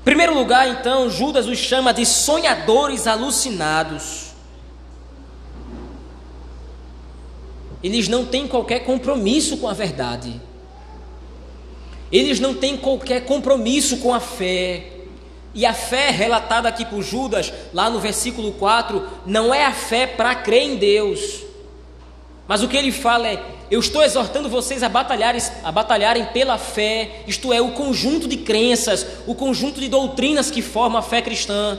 [0.05, 4.33] primeiro lugar, então, Judas os chama de sonhadores alucinados.
[7.85, 10.48] Eles não têm qualquer compromisso com a verdade.
[12.11, 14.85] Eles não têm qualquer compromisso com a fé.
[15.55, 20.07] E a fé relatada aqui por Judas, lá no versículo 4, não é a fé
[20.07, 21.43] para crer em Deus.
[22.47, 26.57] Mas o que ele fala é: eu estou exortando vocês a batalharem, a batalharem pela
[26.57, 31.21] fé, isto é, o conjunto de crenças, o conjunto de doutrinas que forma a fé
[31.21, 31.79] cristã.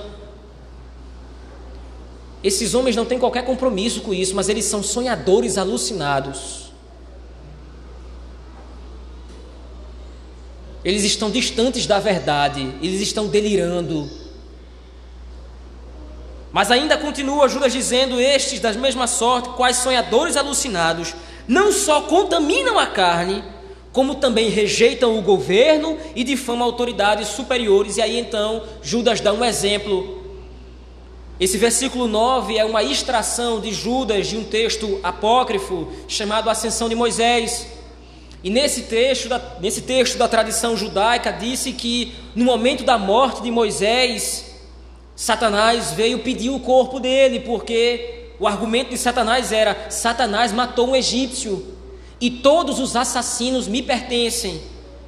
[2.43, 6.68] Esses homens não têm qualquer compromisso com isso, mas eles são sonhadores alucinados.
[10.83, 14.09] Eles estão distantes da verdade, eles estão delirando.
[16.51, 21.13] Mas ainda continua Judas dizendo: Estes, da mesma sorte, quais sonhadores alucinados,
[21.47, 23.43] não só contaminam a carne,
[23.91, 27.97] como também rejeitam o governo e difamam autoridades superiores.
[27.97, 30.19] E aí então Judas dá um exemplo
[31.39, 36.95] esse versículo 9 é uma extração de Judas de um texto apócrifo chamado Ascensão de
[36.95, 37.65] Moisés.
[38.43, 43.41] E nesse texto, da, nesse texto da tradição judaica, disse que no momento da morte
[43.41, 44.45] de Moisés,
[45.15, 50.95] Satanás veio pedir o corpo dele, porque o argumento de Satanás era: Satanás matou um
[50.95, 51.65] egípcio
[52.21, 54.61] e todos os assassinos me pertencem.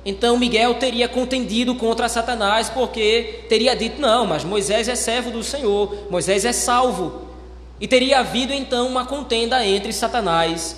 [0.04, 5.44] Então Miguel teria contendido contra Satanás, porque teria dito: não, mas Moisés é servo do
[5.44, 7.30] Senhor, Moisés é salvo.
[7.80, 10.76] E teria havido então uma contenda entre Satanás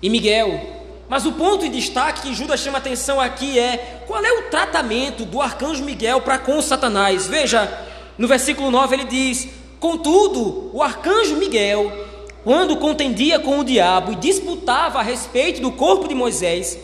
[0.00, 0.83] e Miguel.
[1.08, 5.24] Mas o ponto de destaque que Judas chama atenção aqui é qual é o tratamento
[5.24, 7.26] do arcanjo Miguel para com Satanás.
[7.26, 7.70] Veja,
[8.16, 11.92] no versículo 9 ele diz: Contudo, o arcanjo Miguel,
[12.42, 16.78] quando contendia com o diabo e disputava a respeito do corpo de Moisés,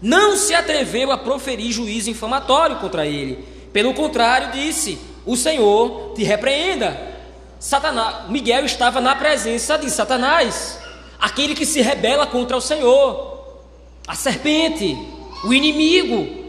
[0.00, 3.44] não se atreveu a proferir juízo infamatório contra ele.
[3.72, 7.16] Pelo contrário, disse: O Senhor te repreenda.
[7.58, 10.78] Satanás, Miguel estava na presença de Satanás,
[11.18, 13.37] aquele que se rebela contra o Senhor,
[14.08, 14.96] a serpente,
[15.44, 16.48] o inimigo.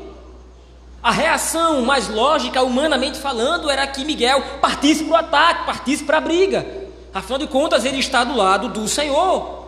[1.04, 6.18] A reação mais lógica, humanamente falando, era que Miguel partisse para o ataque, partisse para
[6.18, 6.66] a briga.
[7.14, 9.66] Afinal de contas, ele está do lado do Senhor.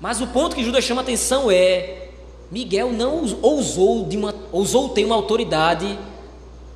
[0.00, 2.08] Mas o ponto que Judas chama atenção é
[2.50, 5.98] Miguel não ousou, de uma, ousou ter uma autoridade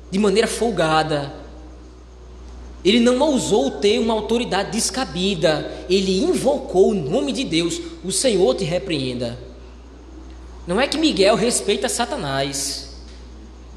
[0.09, 1.33] de maneira folgada.
[2.83, 5.69] Ele não ousou ter uma autoridade descabida.
[5.89, 7.79] Ele invocou o nome de Deus.
[8.03, 9.48] O Senhor te repreenda.
[10.67, 12.89] Não é que Miguel respeita Satanás,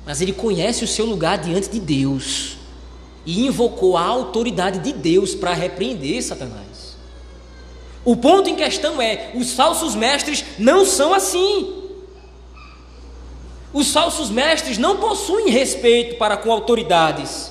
[0.04, 2.56] mas ele conhece o seu lugar diante de Deus
[3.24, 6.96] e invocou a autoridade de Deus para repreender Satanás.
[8.04, 11.82] O ponto em questão é: os falsos mestres não são assim.
[13.72, 17.50] Os falsos mestres não possuem respeito para com autoridades.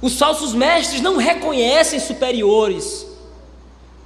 [0.00, 3.06] Os falsos mestres não reconhecem superiores.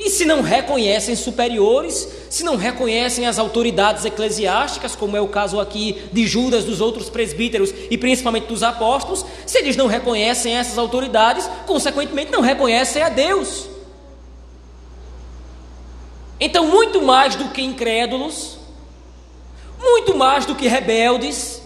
[0.03, 5.61] E se não reconhecem superiores, se não reconhecem as autoridades eclesiásticas, como é o caso
[5.61, 10.79] aqui de Judas, dos outros presbíteros e principalmente dos apóstolos, se eles não reconhecem essas
[10.79, 13.69] autoridades, consequentemente não reconhecem a Deus.
[16.41, 18.57] Então, muito mais do que incrédulos,
[19.79, 21.61] muito mais do que rebeldes,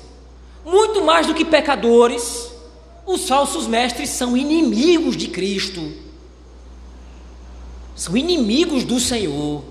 [0.65, 2.51] muito mais do que pecadores,
[3.07, 6.03] os falsos mestres são inimigos de Cristo,
[7.95, 9.63] são inimigos do Senhor.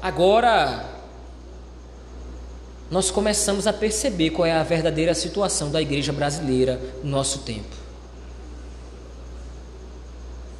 [0.00, 0.84] Agora,
[2.90, 7.74] nós começamos a perceber qual é a verdadeira situação da igreja brasileira no nosso tempo.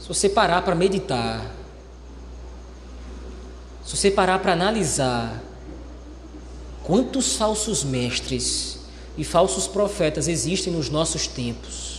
[0.01, 1.51] Se você parar para meditar,
[3.85, 5.43] se você parar para analisar
[6.83, 8.81] quantos falsos mestres
[9.17, 11.94] e falsos profetas existem nos nossos tempos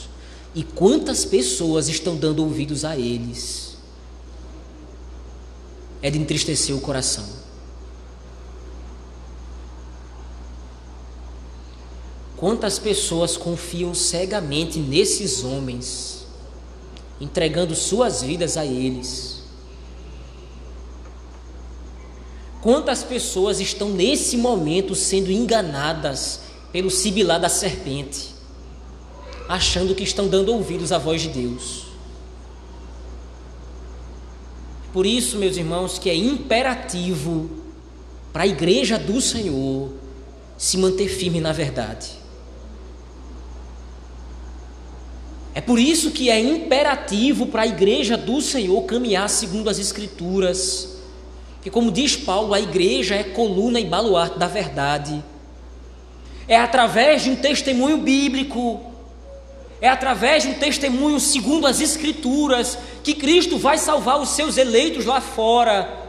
[0.55, 3.75] e quantas pessoas estão dando ouvidos a eles?
[6.01, 7.25] É de entristecer o coração.
[12.37, 16.25] Quantas pessoas confiam cegamente nesses homens,
[17.19, 19.43] entregando suas vidas a eles?
[22.61, 26.39] Quantas pessoas estão nesse momento sendo enganadas
[26.71, 28.34] pelo sibilar da serpente?
[29.47, 31.85] Achando que estão dando ouvidos à voz de Deus?
[34.91, 37.49] Por isso, meus irmãos, que é imperativo
[38.31, 39.91] para a igreja do Senhor
[40.57, 42.11] se manter firme na verdade.
[45.53, 50.97] É por isso que é imperativo para a igreja do Senhor caminhar segundo as Escrituras.
[51.61, 55.23] Que, como diz Paulo, a igreja é coluna e baluarte da verdade.
[56.47, 58.81] É através de um testemunho bíblico,
[59.81, 65.05] é através de um testemunho segundo as Escrituras, que Cristo vai salvar os seus eleitos
[65.05, 66.03] lá fora.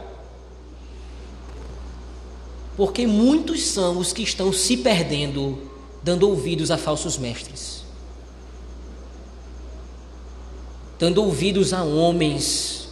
[2.75, 5.69] Porque muitos são os que estão se perdendo,
[6.03, 7.87] dando ouvidos a falsos mestres.
[10.99, 12.89] dando ouvidos a homens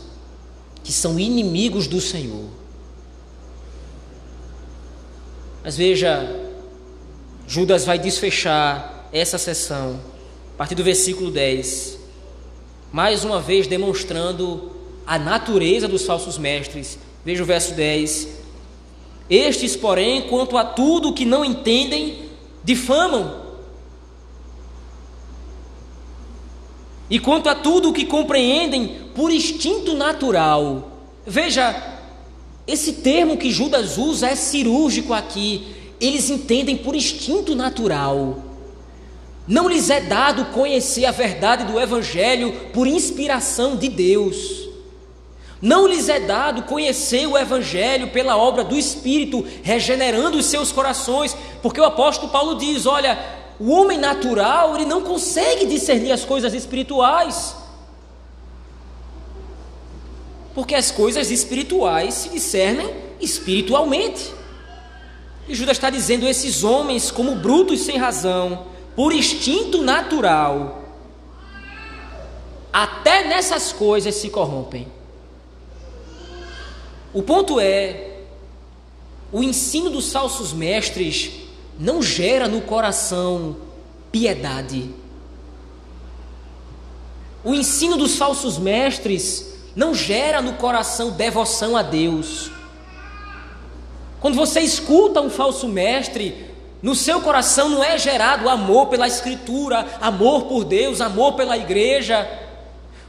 [0.84, 2.46] que são inimigos do Senhor.
[5.64, 6.52] Mas veja,
[7.48, 10.00] Judas vai desfechar essa sessão,
[10.56, 12.00] a partir do versículo 10,
[12.92, 14.72] mais uma vez demonstrando
[15.06, 16.98] a natureza dos falsos mestres.
[17.26, 18.30] Veja o verso 10.
[19.30, 22.30] Estes, porém, quanto a tudo que não entendem,
[22.64, 23.46] difamam
[27.10, 30.92] E quanto a tudo que compreendem por instinto natural.
[31.26, 32.00] Veja,
[32.66, 35.68] esse termo que Judas usa é cirúrgico aqui.
[36.02, 38.44] Eles entendem por instinto natural.
[39.48, 44.66] Não lhes é dado conhecer a verdade do Evangelho por inspiração de Deus.
[45.62, 51.36] Não lhes é dado conhecer o Evangelho pela obra do Espírito, regenerando os seus corações,
[51.62, 53.18] porque o apóstolo Paulo diz: olha,
[53.60, 57.56] o homem natural, ele não consegue discernir as coisas espirituais.
[60.54, 62.90] Porque as coisas espirituais se discernem
[63.22, 64.34] espiritualmente.
[65.48, 68.66] E Judas está dizendo: esses homens, como brutos sem razão,
[68.96, 70.84] por instinto natural,
[72.72, 74.88] até nessas coisas se corrompem.
[77.14, 78.22] O ponto é:
[79.32, 81.32] o ensino dos falsos mestres
[81.78, 83.58] não gera no coração
[84.12, 84.90] piedade.
[87.44, 92.50] O ensino dos falsos mestres não gera no coração devoção a Deus.
[94.20, 99.86] Quando você escuta um falso mestre, no seu coração não é gerado amor pela Escritura,
[100.00, 102.30] amor por Deus, amor pela igreja.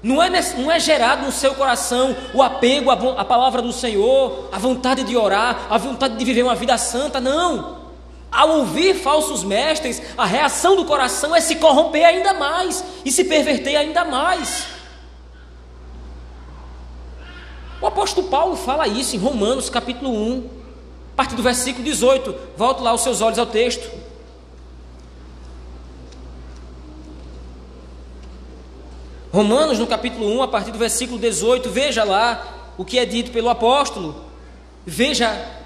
[0.02, 4.58] Não é, não é gerado no seu coração o apego à, palavra do Senhor, a
[4.58, 7.86] vontade de orar, a vontade de viver uma vida santa, não.
[8.30, 13.24] Ao ouvir falsos mestres, a reação do coração é se corromper ainda mais e se
[13.24, 14.66] perverter ainda mais.
[17.80, 20.48] O apóstolo Paulo fala isso em Romanos capítulo 1,
[21.16, 22.34] a partir do versículo 18.
[22.58, 23.90] Volte lá os seus olhos ao texto.
[29.32, 33.30] Romanos, no capítulo 1, a partir do versículo 18, veja lá o que é dito
[33.30, 34.14] pelo apóstolo.
[34.84, 35.56] Veja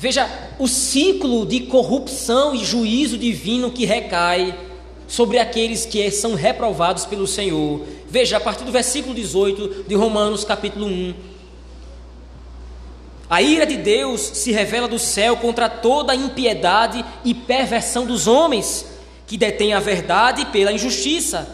[0.00, 0.26] Veja
[0.58, 4.58] o ciclo de corrupção e juízo divino que recai
[5.06, 7.84] sobre aqueles que são reprovados pelo Senhor.
[8.08, 11.29] Veja a partir do versículo 18 de Romanos, capítulo 1.
[13.30, 18.26] A ira de Deus se revela do céu contra toda a impiedade e perversão dos
[18.26, 18.84] homens,
[19.24, 21.48] que detêm a verdade pela injustiça.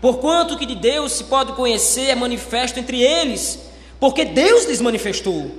[0.00, 3.58] Porquanto que de Deus se pode conhecer é manifesto entre eles,
[3.98, 5.50] porque Deus lhes manifestou.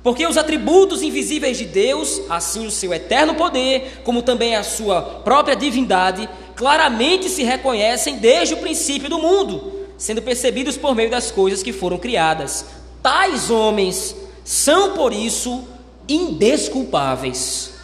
[0.00, 5.02] Porque os atributos invisíveis de Deus, assim o seu eterno poder, como também a sua
[5.02, 11.32] própria divindade, claramente se reconhecem desde o princípio do mundo, sendo percebidos por meio das
[11.32, 12.64] coisas que foram criadas.
[13.02, 14.14] Tais homens
[14.48, 15.62] são, por isso,
[16.08, 17.74] indesculpáveis,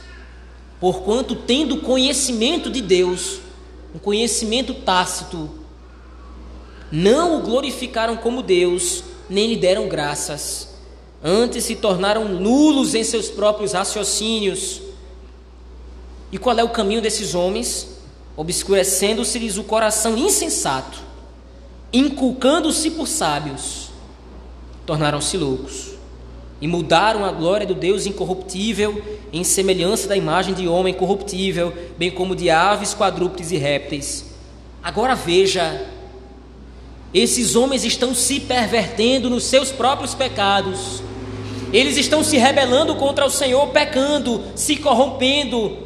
[0.81, 3.41] porquanto, tendo conhecimento de Deus,
[3.95, 5.51] um conhecimento tácito,
[6.91, 10.73] não o glorificaram como Deus, nem lhe deram graças
[11.23, 14.81] Antes se tornaram nulos em seus próprios raciocínios.
[16.33, 17.89] E qual é o caminho desses homens?
[18.35, 20.99] Obscurecendo-se-lhes o coração insensato,
[21.93, 23.91] inculcando-se por sábios,
[24.87, 25.94] tornaram-se loucos
[26.65, 32.11] e mudaram a glória do Deus incorruptível em semelhança da imagem de homem corruptível, bem
[32.11, 34.25] como de aves, quadrúpedes e répteis.
[34.83, 35.87] Agora veja,
[37.12, 41.03] esses homens estão se pervertendo nos seus próprios pecados
[41.75, 45.77] eles estão se rebelando contra o Senhor, pecando, se corrompendo.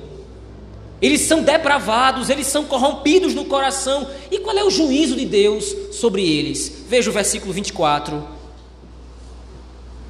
[1.01, 4.07] Eles são depravados, eles são corrompidos no coração.
[4.31, 6.85] E qual é o juízo de Deus sobre eles?
[6.87, 8.23] Veja o versículo 24.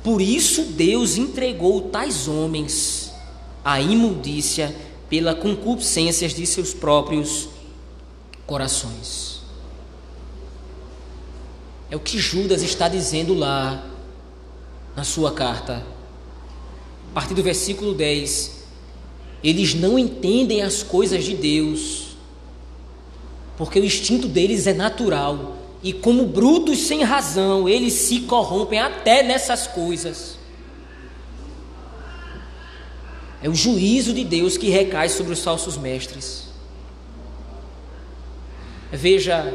[0.03, 3.13] Por isso Deus entregou tais homens
[3.65, 4.75] à imundícia
[5.09, 7.49] pela concupiscências de seus próprios
[8.47, 9.41] corações.
[11.91, 13.87] É o que Judas está dizendo lá
[14.95, 15.85] na sua carta.
[17.11, 18.65] A partir do versículo 10,
[19.43, 22.17] eles não entendem as coisas de Deus,
[23.57, 29.23] porque o instinto deles é natural, e como brutos sem razão, eles se corrompem até
[29.23, 30.39] nessas coisas.
[33.41, 36.49] É o juízo de Deus que recai sobre os falsos mestres.
[38.91, 39.55] Veja,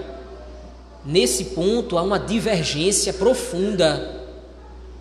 [1.03, 4.21] nesse ponto há uma divergência profunda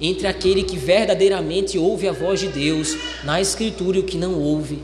[0.01, 4.35] entre aquele que verdadeiramente ouve a voz de Deus na Escritura e o que não
[4.35, 4.83] ouve.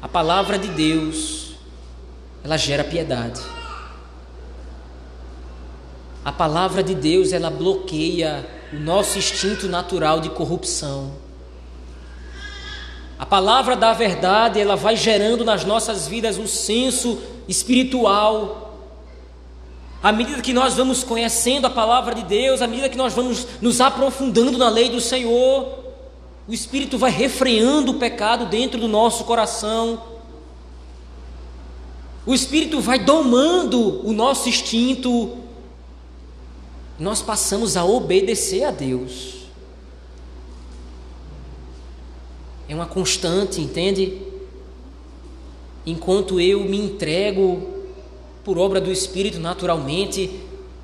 [0.00, 1.56] A palavra de Deus,
[2.42, 3.55] ela gera piedade.
[6.26, 11.12] A palavra de Deus, ela bloqueia o nosso instinto natural de corrupção.
[13.16, 18.66] A palavra da verdade, ela vai gerando nas nossas vidas um senso espiritual
[20.02, 23.46] à medida que nós vamos conhecendo a palavra de Deus, à medida que nós vamos
[23.60, 25.84] nos aprofundando na lei do Senhor,
[26.46, 30.00] o Espírito vai refreando o pecado dentro do nosso coração.
[32.24, 35.45] O Espírito vai domando o nosso instinto.
[36.98, 39.36] Nós passamos a obedecer a Deus.
[42.68, 44.22] É uma constante, entende?
[45.84, 47.62] Enquanto eu me entrego
[48.42, 50.40] por obra do Espírito, naturalmente,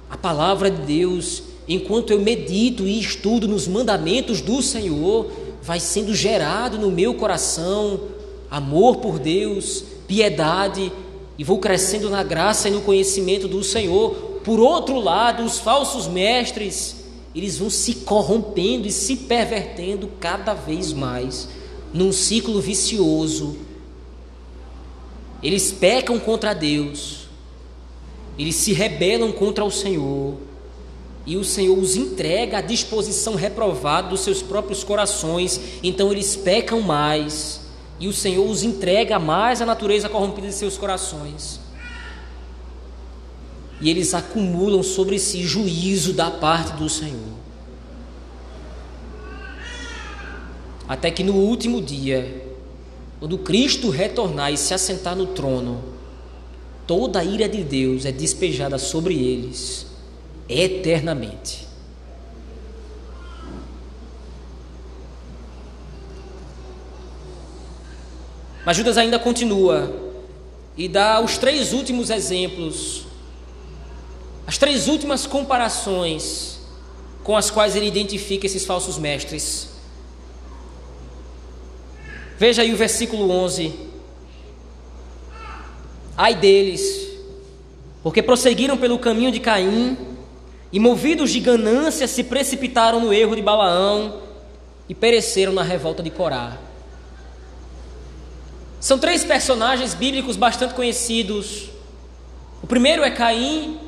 [0.08, 5.30] a palavra de Deus, enquanto eu medito e estudo nos mandamentos do Senhor,
[5.62, 8.00] vai sendo gerado no meu coração
[8.50, 10.92] amor por Deus, piedade,
[11.38, 14.31] e vou crescendo na graça e no conhecimento do Senhor.
[14.44, 16.96] Por outro lado, os falsos mestres,
[17.34, 21.48] eles vão se corrompendo e se pervertendo cada vez mais
[21.92, 23.56] num ciclo vicioso.
[25.42, 27.22] Eles pecam contra Deus
[28.38, 30.36] eles se rebelam contra o Senhor
[31.24, 36.80] e o Senhor os entrega à disposição reprovada dos seus próprios corações, então eles pecam
[36.80, 37.60] mais
[38.00, 41.60] e o Senhor os entrega mais à natureza corrompida de seus corações.
[43.82, 47.32] E eles acumulam sobre si juízo da parte do Senhor.
[50.88, 52.46] Até que no último dia,
[53.18, 55.82] quando Cristo retornar e se assentar no trono,
[56.86, 59.86] toda a ira de Deus é despejada sobre eles
[60.48, 61.66] eternamente.
[68.64, 69.92] Mas Judas ainda continua
[70.76, 73.01] e dá os três últimos exemplos,
[74.46, 76.60] as três últimas comparações
[77.22, 79.68] com as quais ele identifica esses falsos mestres.
[82.38, 83.72] Veja aí o versículo 11.
[86.16, 87.08] Ai deles,
[88.02, 89.96] porque prosseguiram pelo caminho de Caim
[90.72, 94.20] e, movidos de ganância, se precipitaram no erro de Balaão
[94.88, 96.58] e pereceram na revolta de Corá.
[98.80, 101.70] São três personagens bíblicos bastante conhecidos.
[102.60, 103.78] O primeiro é Caim,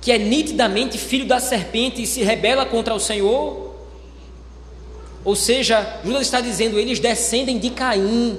[0.00, 3.74] que é nitidamente filho da serpente e se rebela contra o Senhor.
[5.24, 8.38] Ou seja, Judas está dizendo, eles descendem de Caim.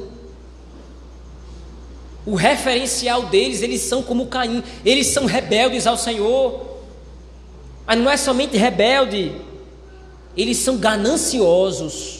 [2.25, 6.67] O referencial deles, eles são como Caim, eles são rebeldes ao Senhor.
[7.85, 9.33] Mas não é somente rebelde,
[10.37, 12.19] eles são gananciosos.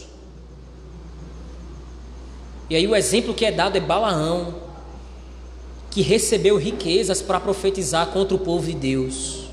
[2.70, 4.54] E aí o exemplo que é dado é Balaão,
[5.92, 9.50] que recebeu riquezas para profetizar contra o povo de Deus.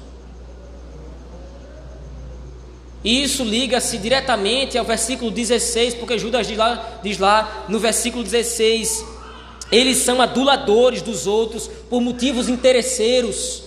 [3.02, 8.24] E isso liga-se diretamente ao versículo 16, porque Judas diz lá, diz lá no versículo
[8.24, 9.04] 16:
[9.70, 13.62] eles são aduladores dos outros por motivos interesseiros.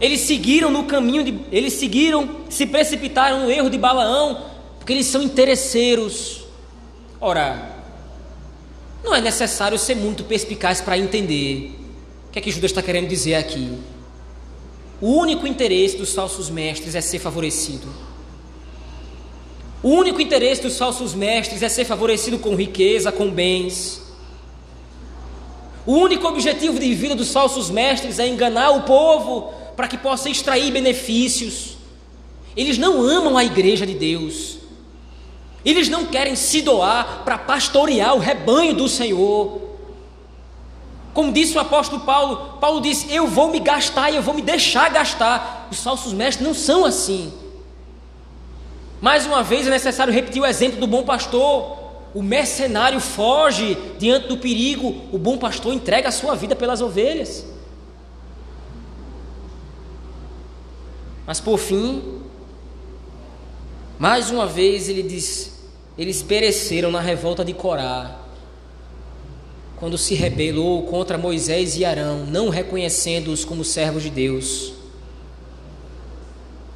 [0.00, 4.46] Eles seguiram no caminho de, eles seguiram, se precipitaram no erro de Balaão,
[4.78, 6.42] porque eles são interesseiros.
[7.20, 7.71] Ora,
[9.02, 11.78] não é necessário ser muito perspicaz para entender
[12.28, 13.78] o que é que Judas está querendo dizer aqui.
[15.00, 17.88] O único interesse dos falsos mestres é ser favorecido.
[19.82, 24.00] O único interesse dos falsos mestres é ser favorecido com riqueza, com bens.
[25.84, 30.30] O único objetivo de vida dos falsos mestres é enganar o povo para que possa
[30.30, 31.76] extrair benefícios.
[32.56, 34.58] Eles não amam a igreja de Deus.
[35.64, 39.60] Eles não querem se doar para pastorear o rebanho do Senhor.
[41.14, 44.42] Como disse o apóstolo Paulo, Paulo disse: Eu vou me gastar e eu vou me
[44.42, 45.68] deixar gastar.
[45.70, 47.32] Os falsos mestres não são assim.
[49.00, 51.80] Mais uma vez é necessário repetir o exemplo do bom pastor.
[52.14, 57.44] O mercenário foge diante do perigo, o bom pastor entrega a sua vida pelas ovelhas.
[61.26, 62.20] Mas por fim,
[63.98, 65.51] mais uma vez ele diz:
[65.96, 68.18] eles pereceram na revolta de Corá,
[69.76, 74.72] quando se rebelou contra Moisés e Arão, não reconhecendo-os como servos de Deus.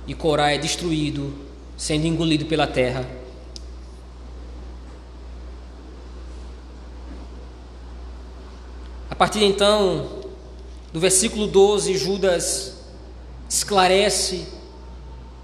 [0.06, 1.32] E Corá é destruído,
[1.76, 3.08] sendo engolido pela terra.
[9.08, 10.24] A partir de então,
[10.92, 12.74] do versículo 12, Judas
[13.48, 14.46] esclarece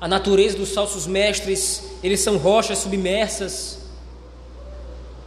[0.02, 3.78] a natureza dos falsos mestres, eles são rochas submersas.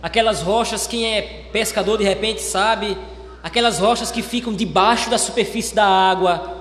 [0.04, 2.98] Aquelas rochas, quem é pescador de repente sabe,
[3.42, 6.58] aquelas rochas que ficam debaixo da superfície da água.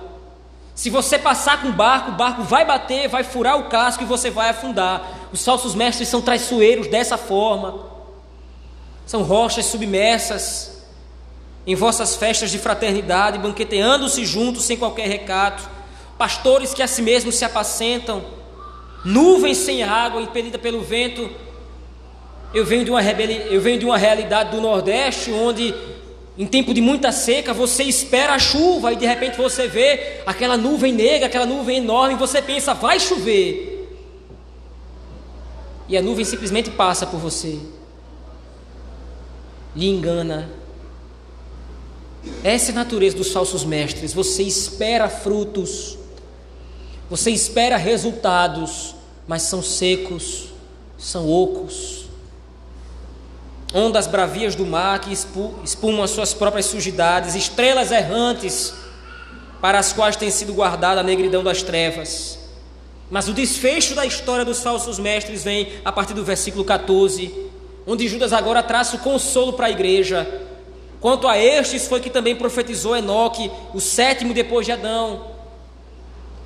[0.77, 4.07] Se você passar com o barco, o barco vai bater, vai furar o casco e
[4.07, 5.29] você vai afundar.
[5.33, 7.85] Os falsos mestres são traiçoeiros dessa forma.
[9.05, 10.85] São rochas submersas
[11.67, 15.69] em vossas festas de fraternidade, banqueteando-se juntos sem qualquer recato,
[16.19, 18.25] pastores que a si mesmos se apacentam,
[19.05, 21.31] nuvens sem água, impelida pelo vento.
[22.53, 23.53] Eu venho de uma, rebeli...
[23.53, 25.75] eu venho de uma realidade do Nordeste, onde
[26.37, 30.57] em tempo de muita seca você espera a chuva e de repente você vê aquela
[30.57, 33.71] nuvem negra, aquela nuvem enorme, e você pensa, vai chover.
[35.89, 37.59] E a nuvem simplesmente passa por você,
[39.77, 40.49] lhe engana,
[42.43, 44.13] essa é a natureza dos falsos mestres.
[44.13, 45.99] Você espera frutos,
[47.15, 48.93] você espera resultados,
[49.25, 50.49] mas são secos,
[50.99, 52.07] são ocos.
[53.73, 58.75] Ondas bravias do mar que espumam as suas próprias sujidades, estrelas errantes
[59.61, 62.37] para as quais tem sido guardada a negridão das trevas.
[63.09, 67.33] Mas o desfecho da história dos falsos mestres vem a partir do versículo 14,
[67.87, 70.45] onde Judas agora traça o consolo para a igreja
[71.05, 75.34] Quanto a estes foi que também profetizou Enoque, o sétimo depois de Adão.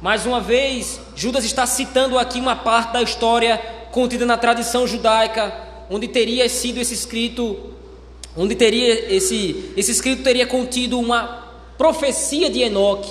[0.00, 3.58] Mais uma vez, Judas está citando aqui uma parte da história
[3.90, 5.52] contida na tradição judaica,
[5.90, 7.74] onde teria sido esse escrito,
[8.36, 13.10] onde teria esse, esse escrito teria contido uma profecia de Enoque,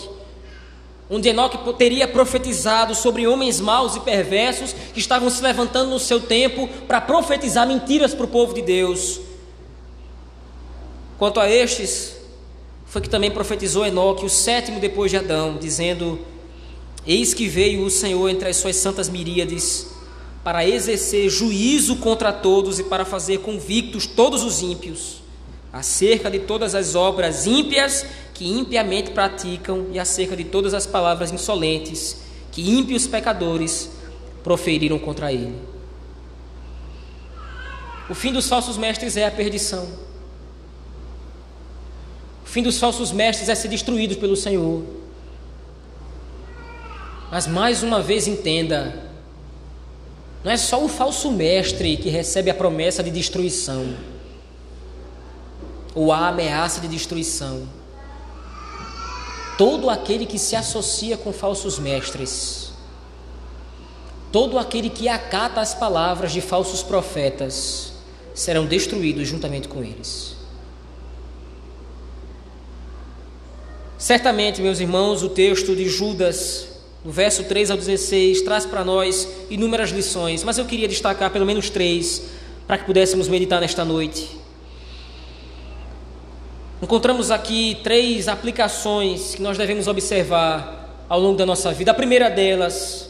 [1.09, 6.21] onde Enoque teria profetizado sobre homens maus e perversos que estavam se levantando no seu
[6.21, 9.19] tempo para profetizar mentiras para o povo de Deus.
[11.17, 12.15] Quanto a estes,
[12.85, 16.36] foi que também profetizou Enoque, o sétimo depois de Adão, dizendo:
[17.07, 19.87] Eis que veio o Senhor entre as suas santas miríades,
[20.43, 25.21] para exercer juízo contra todos e para fazer convictos todos os ímpios,
[25.71, 31.31] acerca de todas as obras ímpias que impiamente praticam e acerca de todas as palavras
[31.31, 32.17] insolentes
[32.51, 33.89] que ímpios pecadores
[34.43, 35.55] proferiram contra ele.
[38.09, 39.87] O fim dos falsos mestres é a perdição.
[42.43, 44.83] O fim dos falsos mestres é ser destruídos pelo Senhor.
[47.31, 49.03] Mas mais uma vez entenda:
[50.43, 53.95] não é só o falso mestre que recebe a promessa de destruição,
[55.93, 57.67] ou a ameaça de destruição.
[59.57, 62.71] Todo aquele que se associa com falsos mestres,
[64.31, 67.93] todo aquele que acata as palavras de falsos profetas,
[68.33, 70.35] serão destruídos juntamente com eles.
[73.97, 76.66] Certamente, meus irmãos, o texto de Judas,
[77.07, 81.45] do verso 3 ao 16, traz para nós inúmeras lições, mas eu queria destacar pelo
[81.45, 82.21] menos três
[82.67, 84.27] para que pudéssemos meditar nesta noite.
[86.81, 91.91] Encontramos aqui três aplicações que nós devemos observar ao longo da nossa vida.
[91.91, 93.09] A primeira delas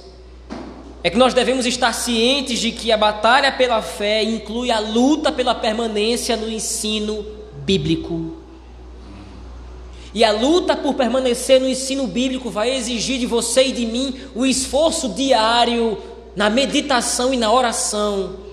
[1.03, 5.31] é que nós devemos estar cientes de que a batalha pela fé inclui a luta
[5.31, 7.25] pela permanência no ensino
[7.65, 8.43] bíblico.
[10.13, 14.15] E a luta por permanecer no ensino bíblico vai exigir de você e de mim
[14.33, 15.97] o esforço diário
[16.35, 18.47] na meditação e na oração.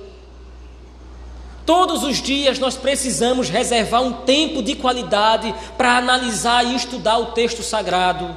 [1.66, 7.26] Todos os dias nós precisamos reservar um tempo de qualidade para analisar e estudar o
[7.26, 8.36] texto sagrado.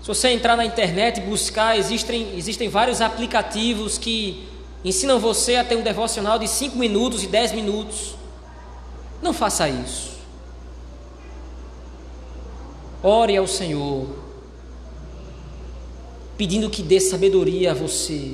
[0.00, 4.48] Se você entrar na internet e buscar, existem, existem vários aplicativos que
[4.84, 8.14] ensinam você a ter um devocional de 5 minutos e 10 minutos.
[9.22, 10.16] Não faça isso.
[13.02, 14.26] Ore ao Senhor.
[16.36, 18.32] pedindo que dê sabedoria a você,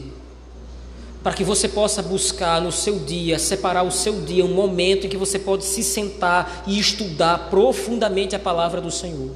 [1.22, 5.10] para que você possa buscar no seu dia, separar o seu dia, um momento em
[5.10, 9.30] que você pode se sentar e estudar profundamente a palavra do Senhor.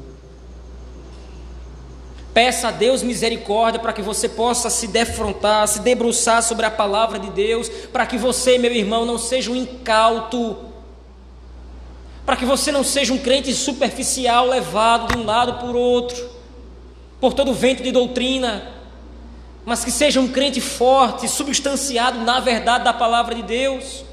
[2.34, 7.18] Peça a Deus misericórdia para que você possa se defrontar, se debruçar sobre a palavra
[7.18, 10.56] de Deus, para que você, meu irmão, não seja um incauto,
[12.26, 16.28] para que você não seja um crente superficial levado de um lado por outro,
[17.20, 18.72] por todo vento de doutrina,
[19.64, 24.04] mas que seja um crente forte, substanciado na verdade da palavra de Deus.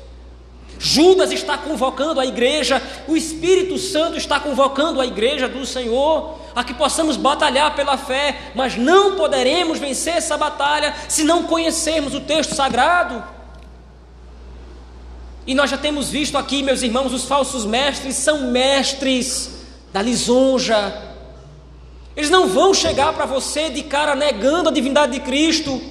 [0.77, 6.63] Judas está convocando a igreja, o Espírito Santo está convocando a igreja do Senhor a
[6.63, 12.21] que possamos batalhar pela fé, mas não poderemos vencer essa batalha se não conhecermos o
[12.21, 13.23] texto sagrado.
[15.45, 19.51] E nós já temos visto aqui, meus irmãos, os falsos mestres são mestres
[19.91, 21.01] da lisonja.
[22.15, 25.81] Eles não vão chegar para você de cara negando a divindade de Cristo.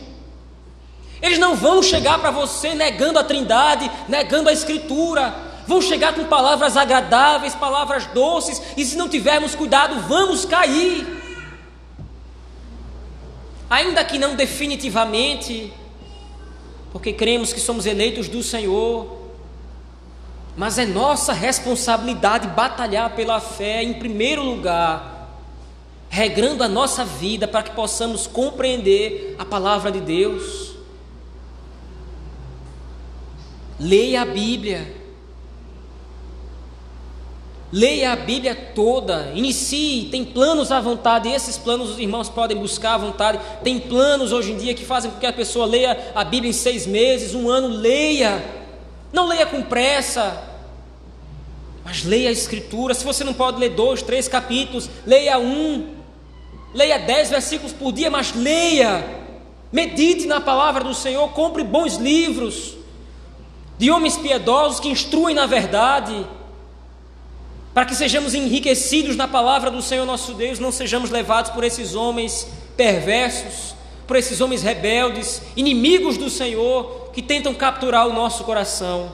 [1.20, 6.24] Eles não vão chegar para você negando a Trindade, negando a Escritura vão chegar com
[6.24, 11.06] palavras agradáveis, palavras doces, e se não tivermos cuidado, vamos cair.
[13.70, 15.72] Ainda que não definitivamente,
[16.92, 19.21] porque cremos que somos eleitos do Senhor,
[20.56, 25.30] mas é nossa responsabilidade batalhar pela fé em primeiro lugar,
[26.08, 30.72] regrando a nossa vida para que possamos compreender a palavra de Deus.
[33.80, 35.02] Leia a Bíblia.
[37.72, 42.96] Leia a Bíblia toda, inicie, tem planos à vontade, esses planos os irmãos podem buscar
[42.96, 43.40] à vontade.
[43.64, 46.52] Tem planos hoje em dia que fazem com que a pessoa leia a Bíblia em
[46.52, 48.61] seis meses, um ano, leia.
[49.12, 50.42] Não leia com pressa,
[51.84, 52.94] mas leia a Escritura.
[52.94, 55.96] Se você não pode ler dois, três capítulos, leia um,
[56.72, 59.20] leia dez versículos por dia, mas leia.
[59.70, 62.76] Medite na palavra do Senhor, compre bons livros
[63.78, 66.26] de homens piedosos que instruem na verdade
[67.74, 71.94] para que sejamos enriquecidos na palavra do Senhor nosso Deus, não sejamos levados por esses
[71.94, 72.46] homens
[72.76, 73.74] perversos,
[74.06, 79.12] por esses homens rebeldes, inimigos do Senhor, que tentam capturar o nosso coração.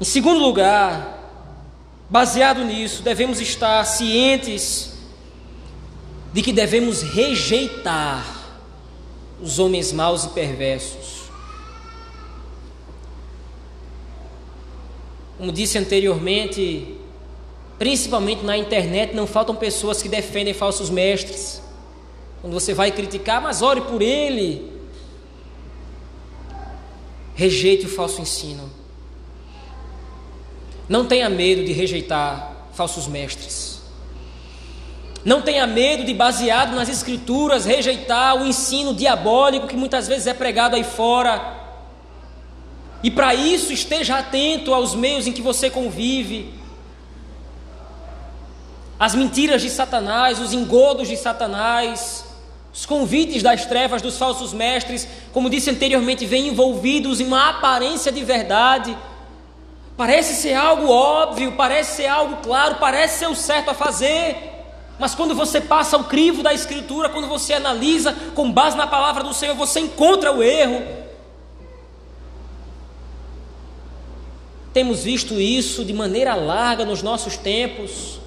[0.00, 1.18] Em segundo lugar,
[2.08, 4.94] baseado nisso, devemos estar cientes
[6.32, 8.24] de que devemos rejeitar
[9.40, 11.26] os homens maus e perversos.
[15.38, 16.96] Como disse anteriormente,
[17.78, 21.62] principalmente na internet, não faltam pessoas que defendem falsos mestres.
[22.46, 24.70] Quando você vai criticar, mas ore por ele.
[27.34, 28.70] Rejeite o falso ensino.
[30.88, 33.80] Não tenha medo de rejeitar falsos mestres.
[35.24, 40.32] Não tenha medo de, baseado nas Escrituras, rejeitar o ensino diabólico que muitas vezes é
[40.32, 41.52] pregado aí fora
[43.02, 46.54] e para isso, esteja atento aos meios em que você convive,
[49.00, 52.25] as mentiras de Satanás, os engodos de Satanás,
[52.76, 58.12] os convites das trevas dos falsos mestres, como disse anteriormente, vêm envolvidos em uma aparência
[58.12, 58.94] de verdade.
[59.96, 64.36] Parece ser algo óbvio, parece ser algo claro, parece ser o certo a fazer.
[64.98, 69.24] Mas quando você passa o crivo da Escritura, quando você analisa com base na palavra
[69.24, 70.84] do Senhor, você encontra o erro.
[74.74, 78.20] Temos visto isso de maneira larga nos nossos tempos.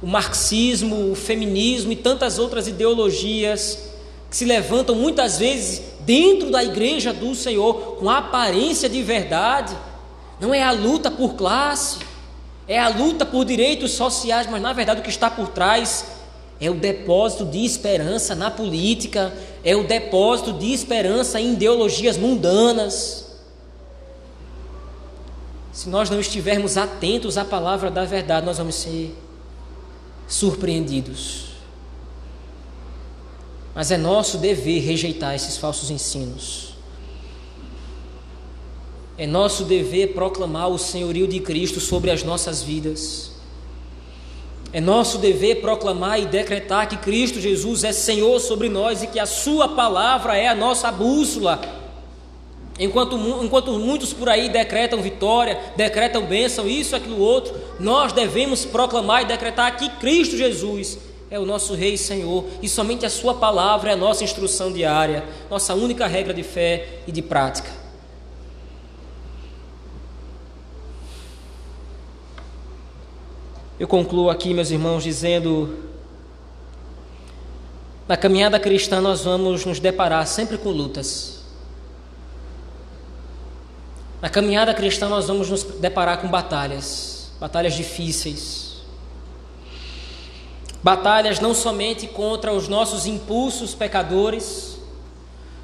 [0.00, 3.78] O marxismo, o feminismo e tantas outras ideologias
[4.30, 9.76] que se levantam muitas vezes dentro da igreja do Senhor com aparência de verdade.
[10.40, 11.98] Não é a luta por classe,
[12.66, 16.04] é a luta por direitos sociais, mas na verdade o que está por trás
[16.60, 19.32] é o depósito de esperança na política,
[19.64, 23.26] é o depósito de esperança em ideologias mundanas.
[25.72, 29.16] Se nós não estivermos atentos à palavra da verdade, nós vamos ser
[30.28, 31.46] surpreendidos.
[33.74, 36.74] Mas é nosso dever rejeitar esses falsos ensinos.
[39.16, 43.32] É nosso dever proclamar o senhorio de Cristo sobre as nossas vidas.
[44.72, 49.18] É nosso dever proclamar e decretar que Cristo Jesus é Senhor sobre nós e que
[49.18, 51.77] a Sua palavra é a nossa bússola
[52.78, 59.22] Enquanto, enquanto muitos por aí decretam vitória, decretam bênção, isso, aquilo, outro, nós devemos proclamar
[59.22, 60.98] e decretar que Cristo Jesus
[61.30, 64.72] é o nosso Rei e Senhor, e somente a Sua palavra é a nossa instrução
[64.72, 67.70] diária, nossa única regra de fé e de prática.
[73.78, 75.84] Eu concluo aqui, meus irmãos, dizendo
[78.08, 81.37] Na caminhada cristã, nós vamos nos deparar sempre com lutas.
[84.20, 88.78] Na caminhada cristã, nós vamos nos deparar com batalhas, batalhas difíceis.
[90.82, 94.78] Batalhas não somente contra os nossos impulsos pecadores,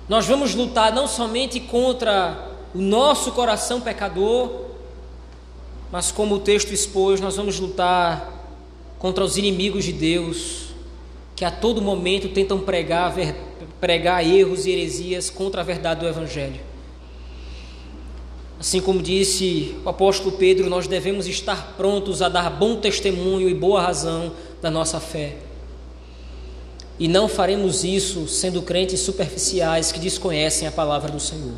[0.08, 4.66] nós vamos lutar não somente contra o nosso coração pecador,
[5.90, 8.32] mas como o texto expôs, nós vamos lutar
[8.98, 10.68] contra os inimigos de Deus,
[11.34, 13.14] que a todo momento tentam pregar,
[13.80, 16.73] pregar erros e heresias contra a verdade do Evangelho.
[18.64, 23.52] Assim como disse o apóstolo Pedro, nós devemos estar prontos a dar bom testemunho e
[23.52, 25.36] boa razão da nossa fé.
[26.98, 31.52] E não faremos isso sendo crentes superficiais que desconhecem a palavra do Senhor.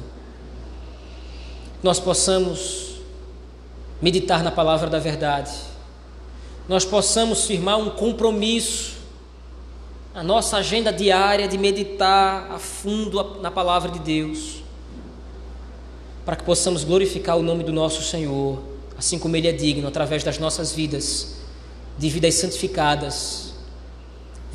[1.81, 2.97] Nós possamos
[4.03, 5.53] meditar na palavra da verdade,
[6.69, 8.97] nós possamos firmar um compromisso,
[10.13, 14.66] a nossa agenda diária de meditar a fundo na palavra de Deus,
[16.27, 18.62] para que possamos glorificar o nome do nosso Senhor,
[18.99, 21.37] assim como Ele é digno, através das nossas vidas,
[21.97, 23.47] de vidas santificadas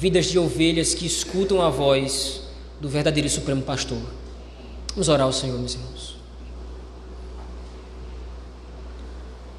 [0.02, 2.42] vidas de ovelhas que escutam a voz
[2.80, 4.02] do verdadeiro e supremo pastor.
[4.96, 6.18] Vamos orar ao Senhor, meus irmãos.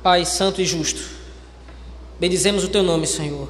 [0.03, 1.01] Pai santo e justo,
[2.19, 3.49] bendizemos o teu nome, Senhor.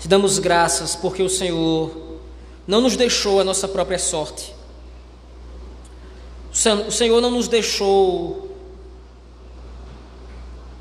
[0.00, 2.18] Te damos graças porque o Senhor
[2.66, 4.53] não nos deixou a nossa própria sorte.
[6.86, 8.56] O Senhor não nos deixou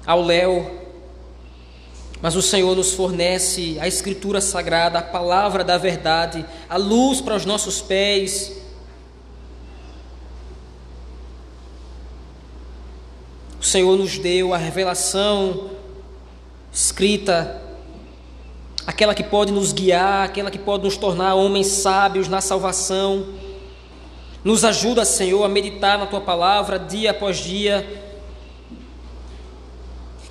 [0.05, 0.83] ao léu
[2.23, 7.35] mas o Senhor nos fornece a Escritura Sagrada, a palavra da verdade, a luz para
[7.35, 8.53] os nossos pés.
[13.59, 15.71] O Senhor nos deu a revelação
[16.71, 17.61] escrita,
[18.87, 23.25] aquela que pode nos guiar, aquela que pode nos tornar homens sábios na salvação.
[24.43, 28.01] Nos ajuda, Senhor, a meditar na tua palavra dia após dia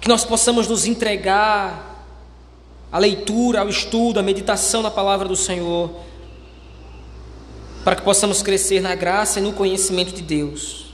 [0.02, 2.04] que nós possamos nos entregar
[2.90, 5.90] à leitura, ao estudo, à meditação na palavra do Senhor,
[7.84, 10.92] para que possamos crescer na graça e no conhecimento de Deus.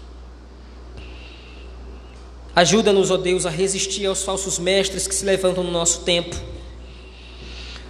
[2.55, 6.37] Ajuda-nos, ó Deus, a resistir aos falsos mestres que se levantam no nosso tempo.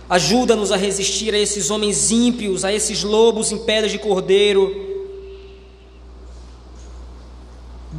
[0.09, 4.88] Ajuda-nos a resistir a esses homens ímpios, a esses lobos em pedras de cordeiro.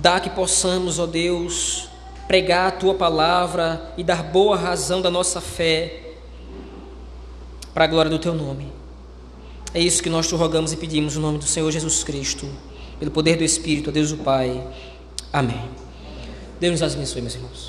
[0.01, 1.89] Dá que possamos, ó Deus,
[2.25, 6.13] pregar a tua palavra e dar boa razão da nossa fé
[7.73, 8.71] para a glória do teu nome.
[9.73, 12.47] É isso que nós te rogamos e pedimos no nome do Senhor Jesus Cristo,
[12.97, 14.65] pelo poder do Espírito, a Deus o Pai.
[15.33, 15.69] Amém.
[16.61, 17.68] Deus nos abençoe, meus irmãos.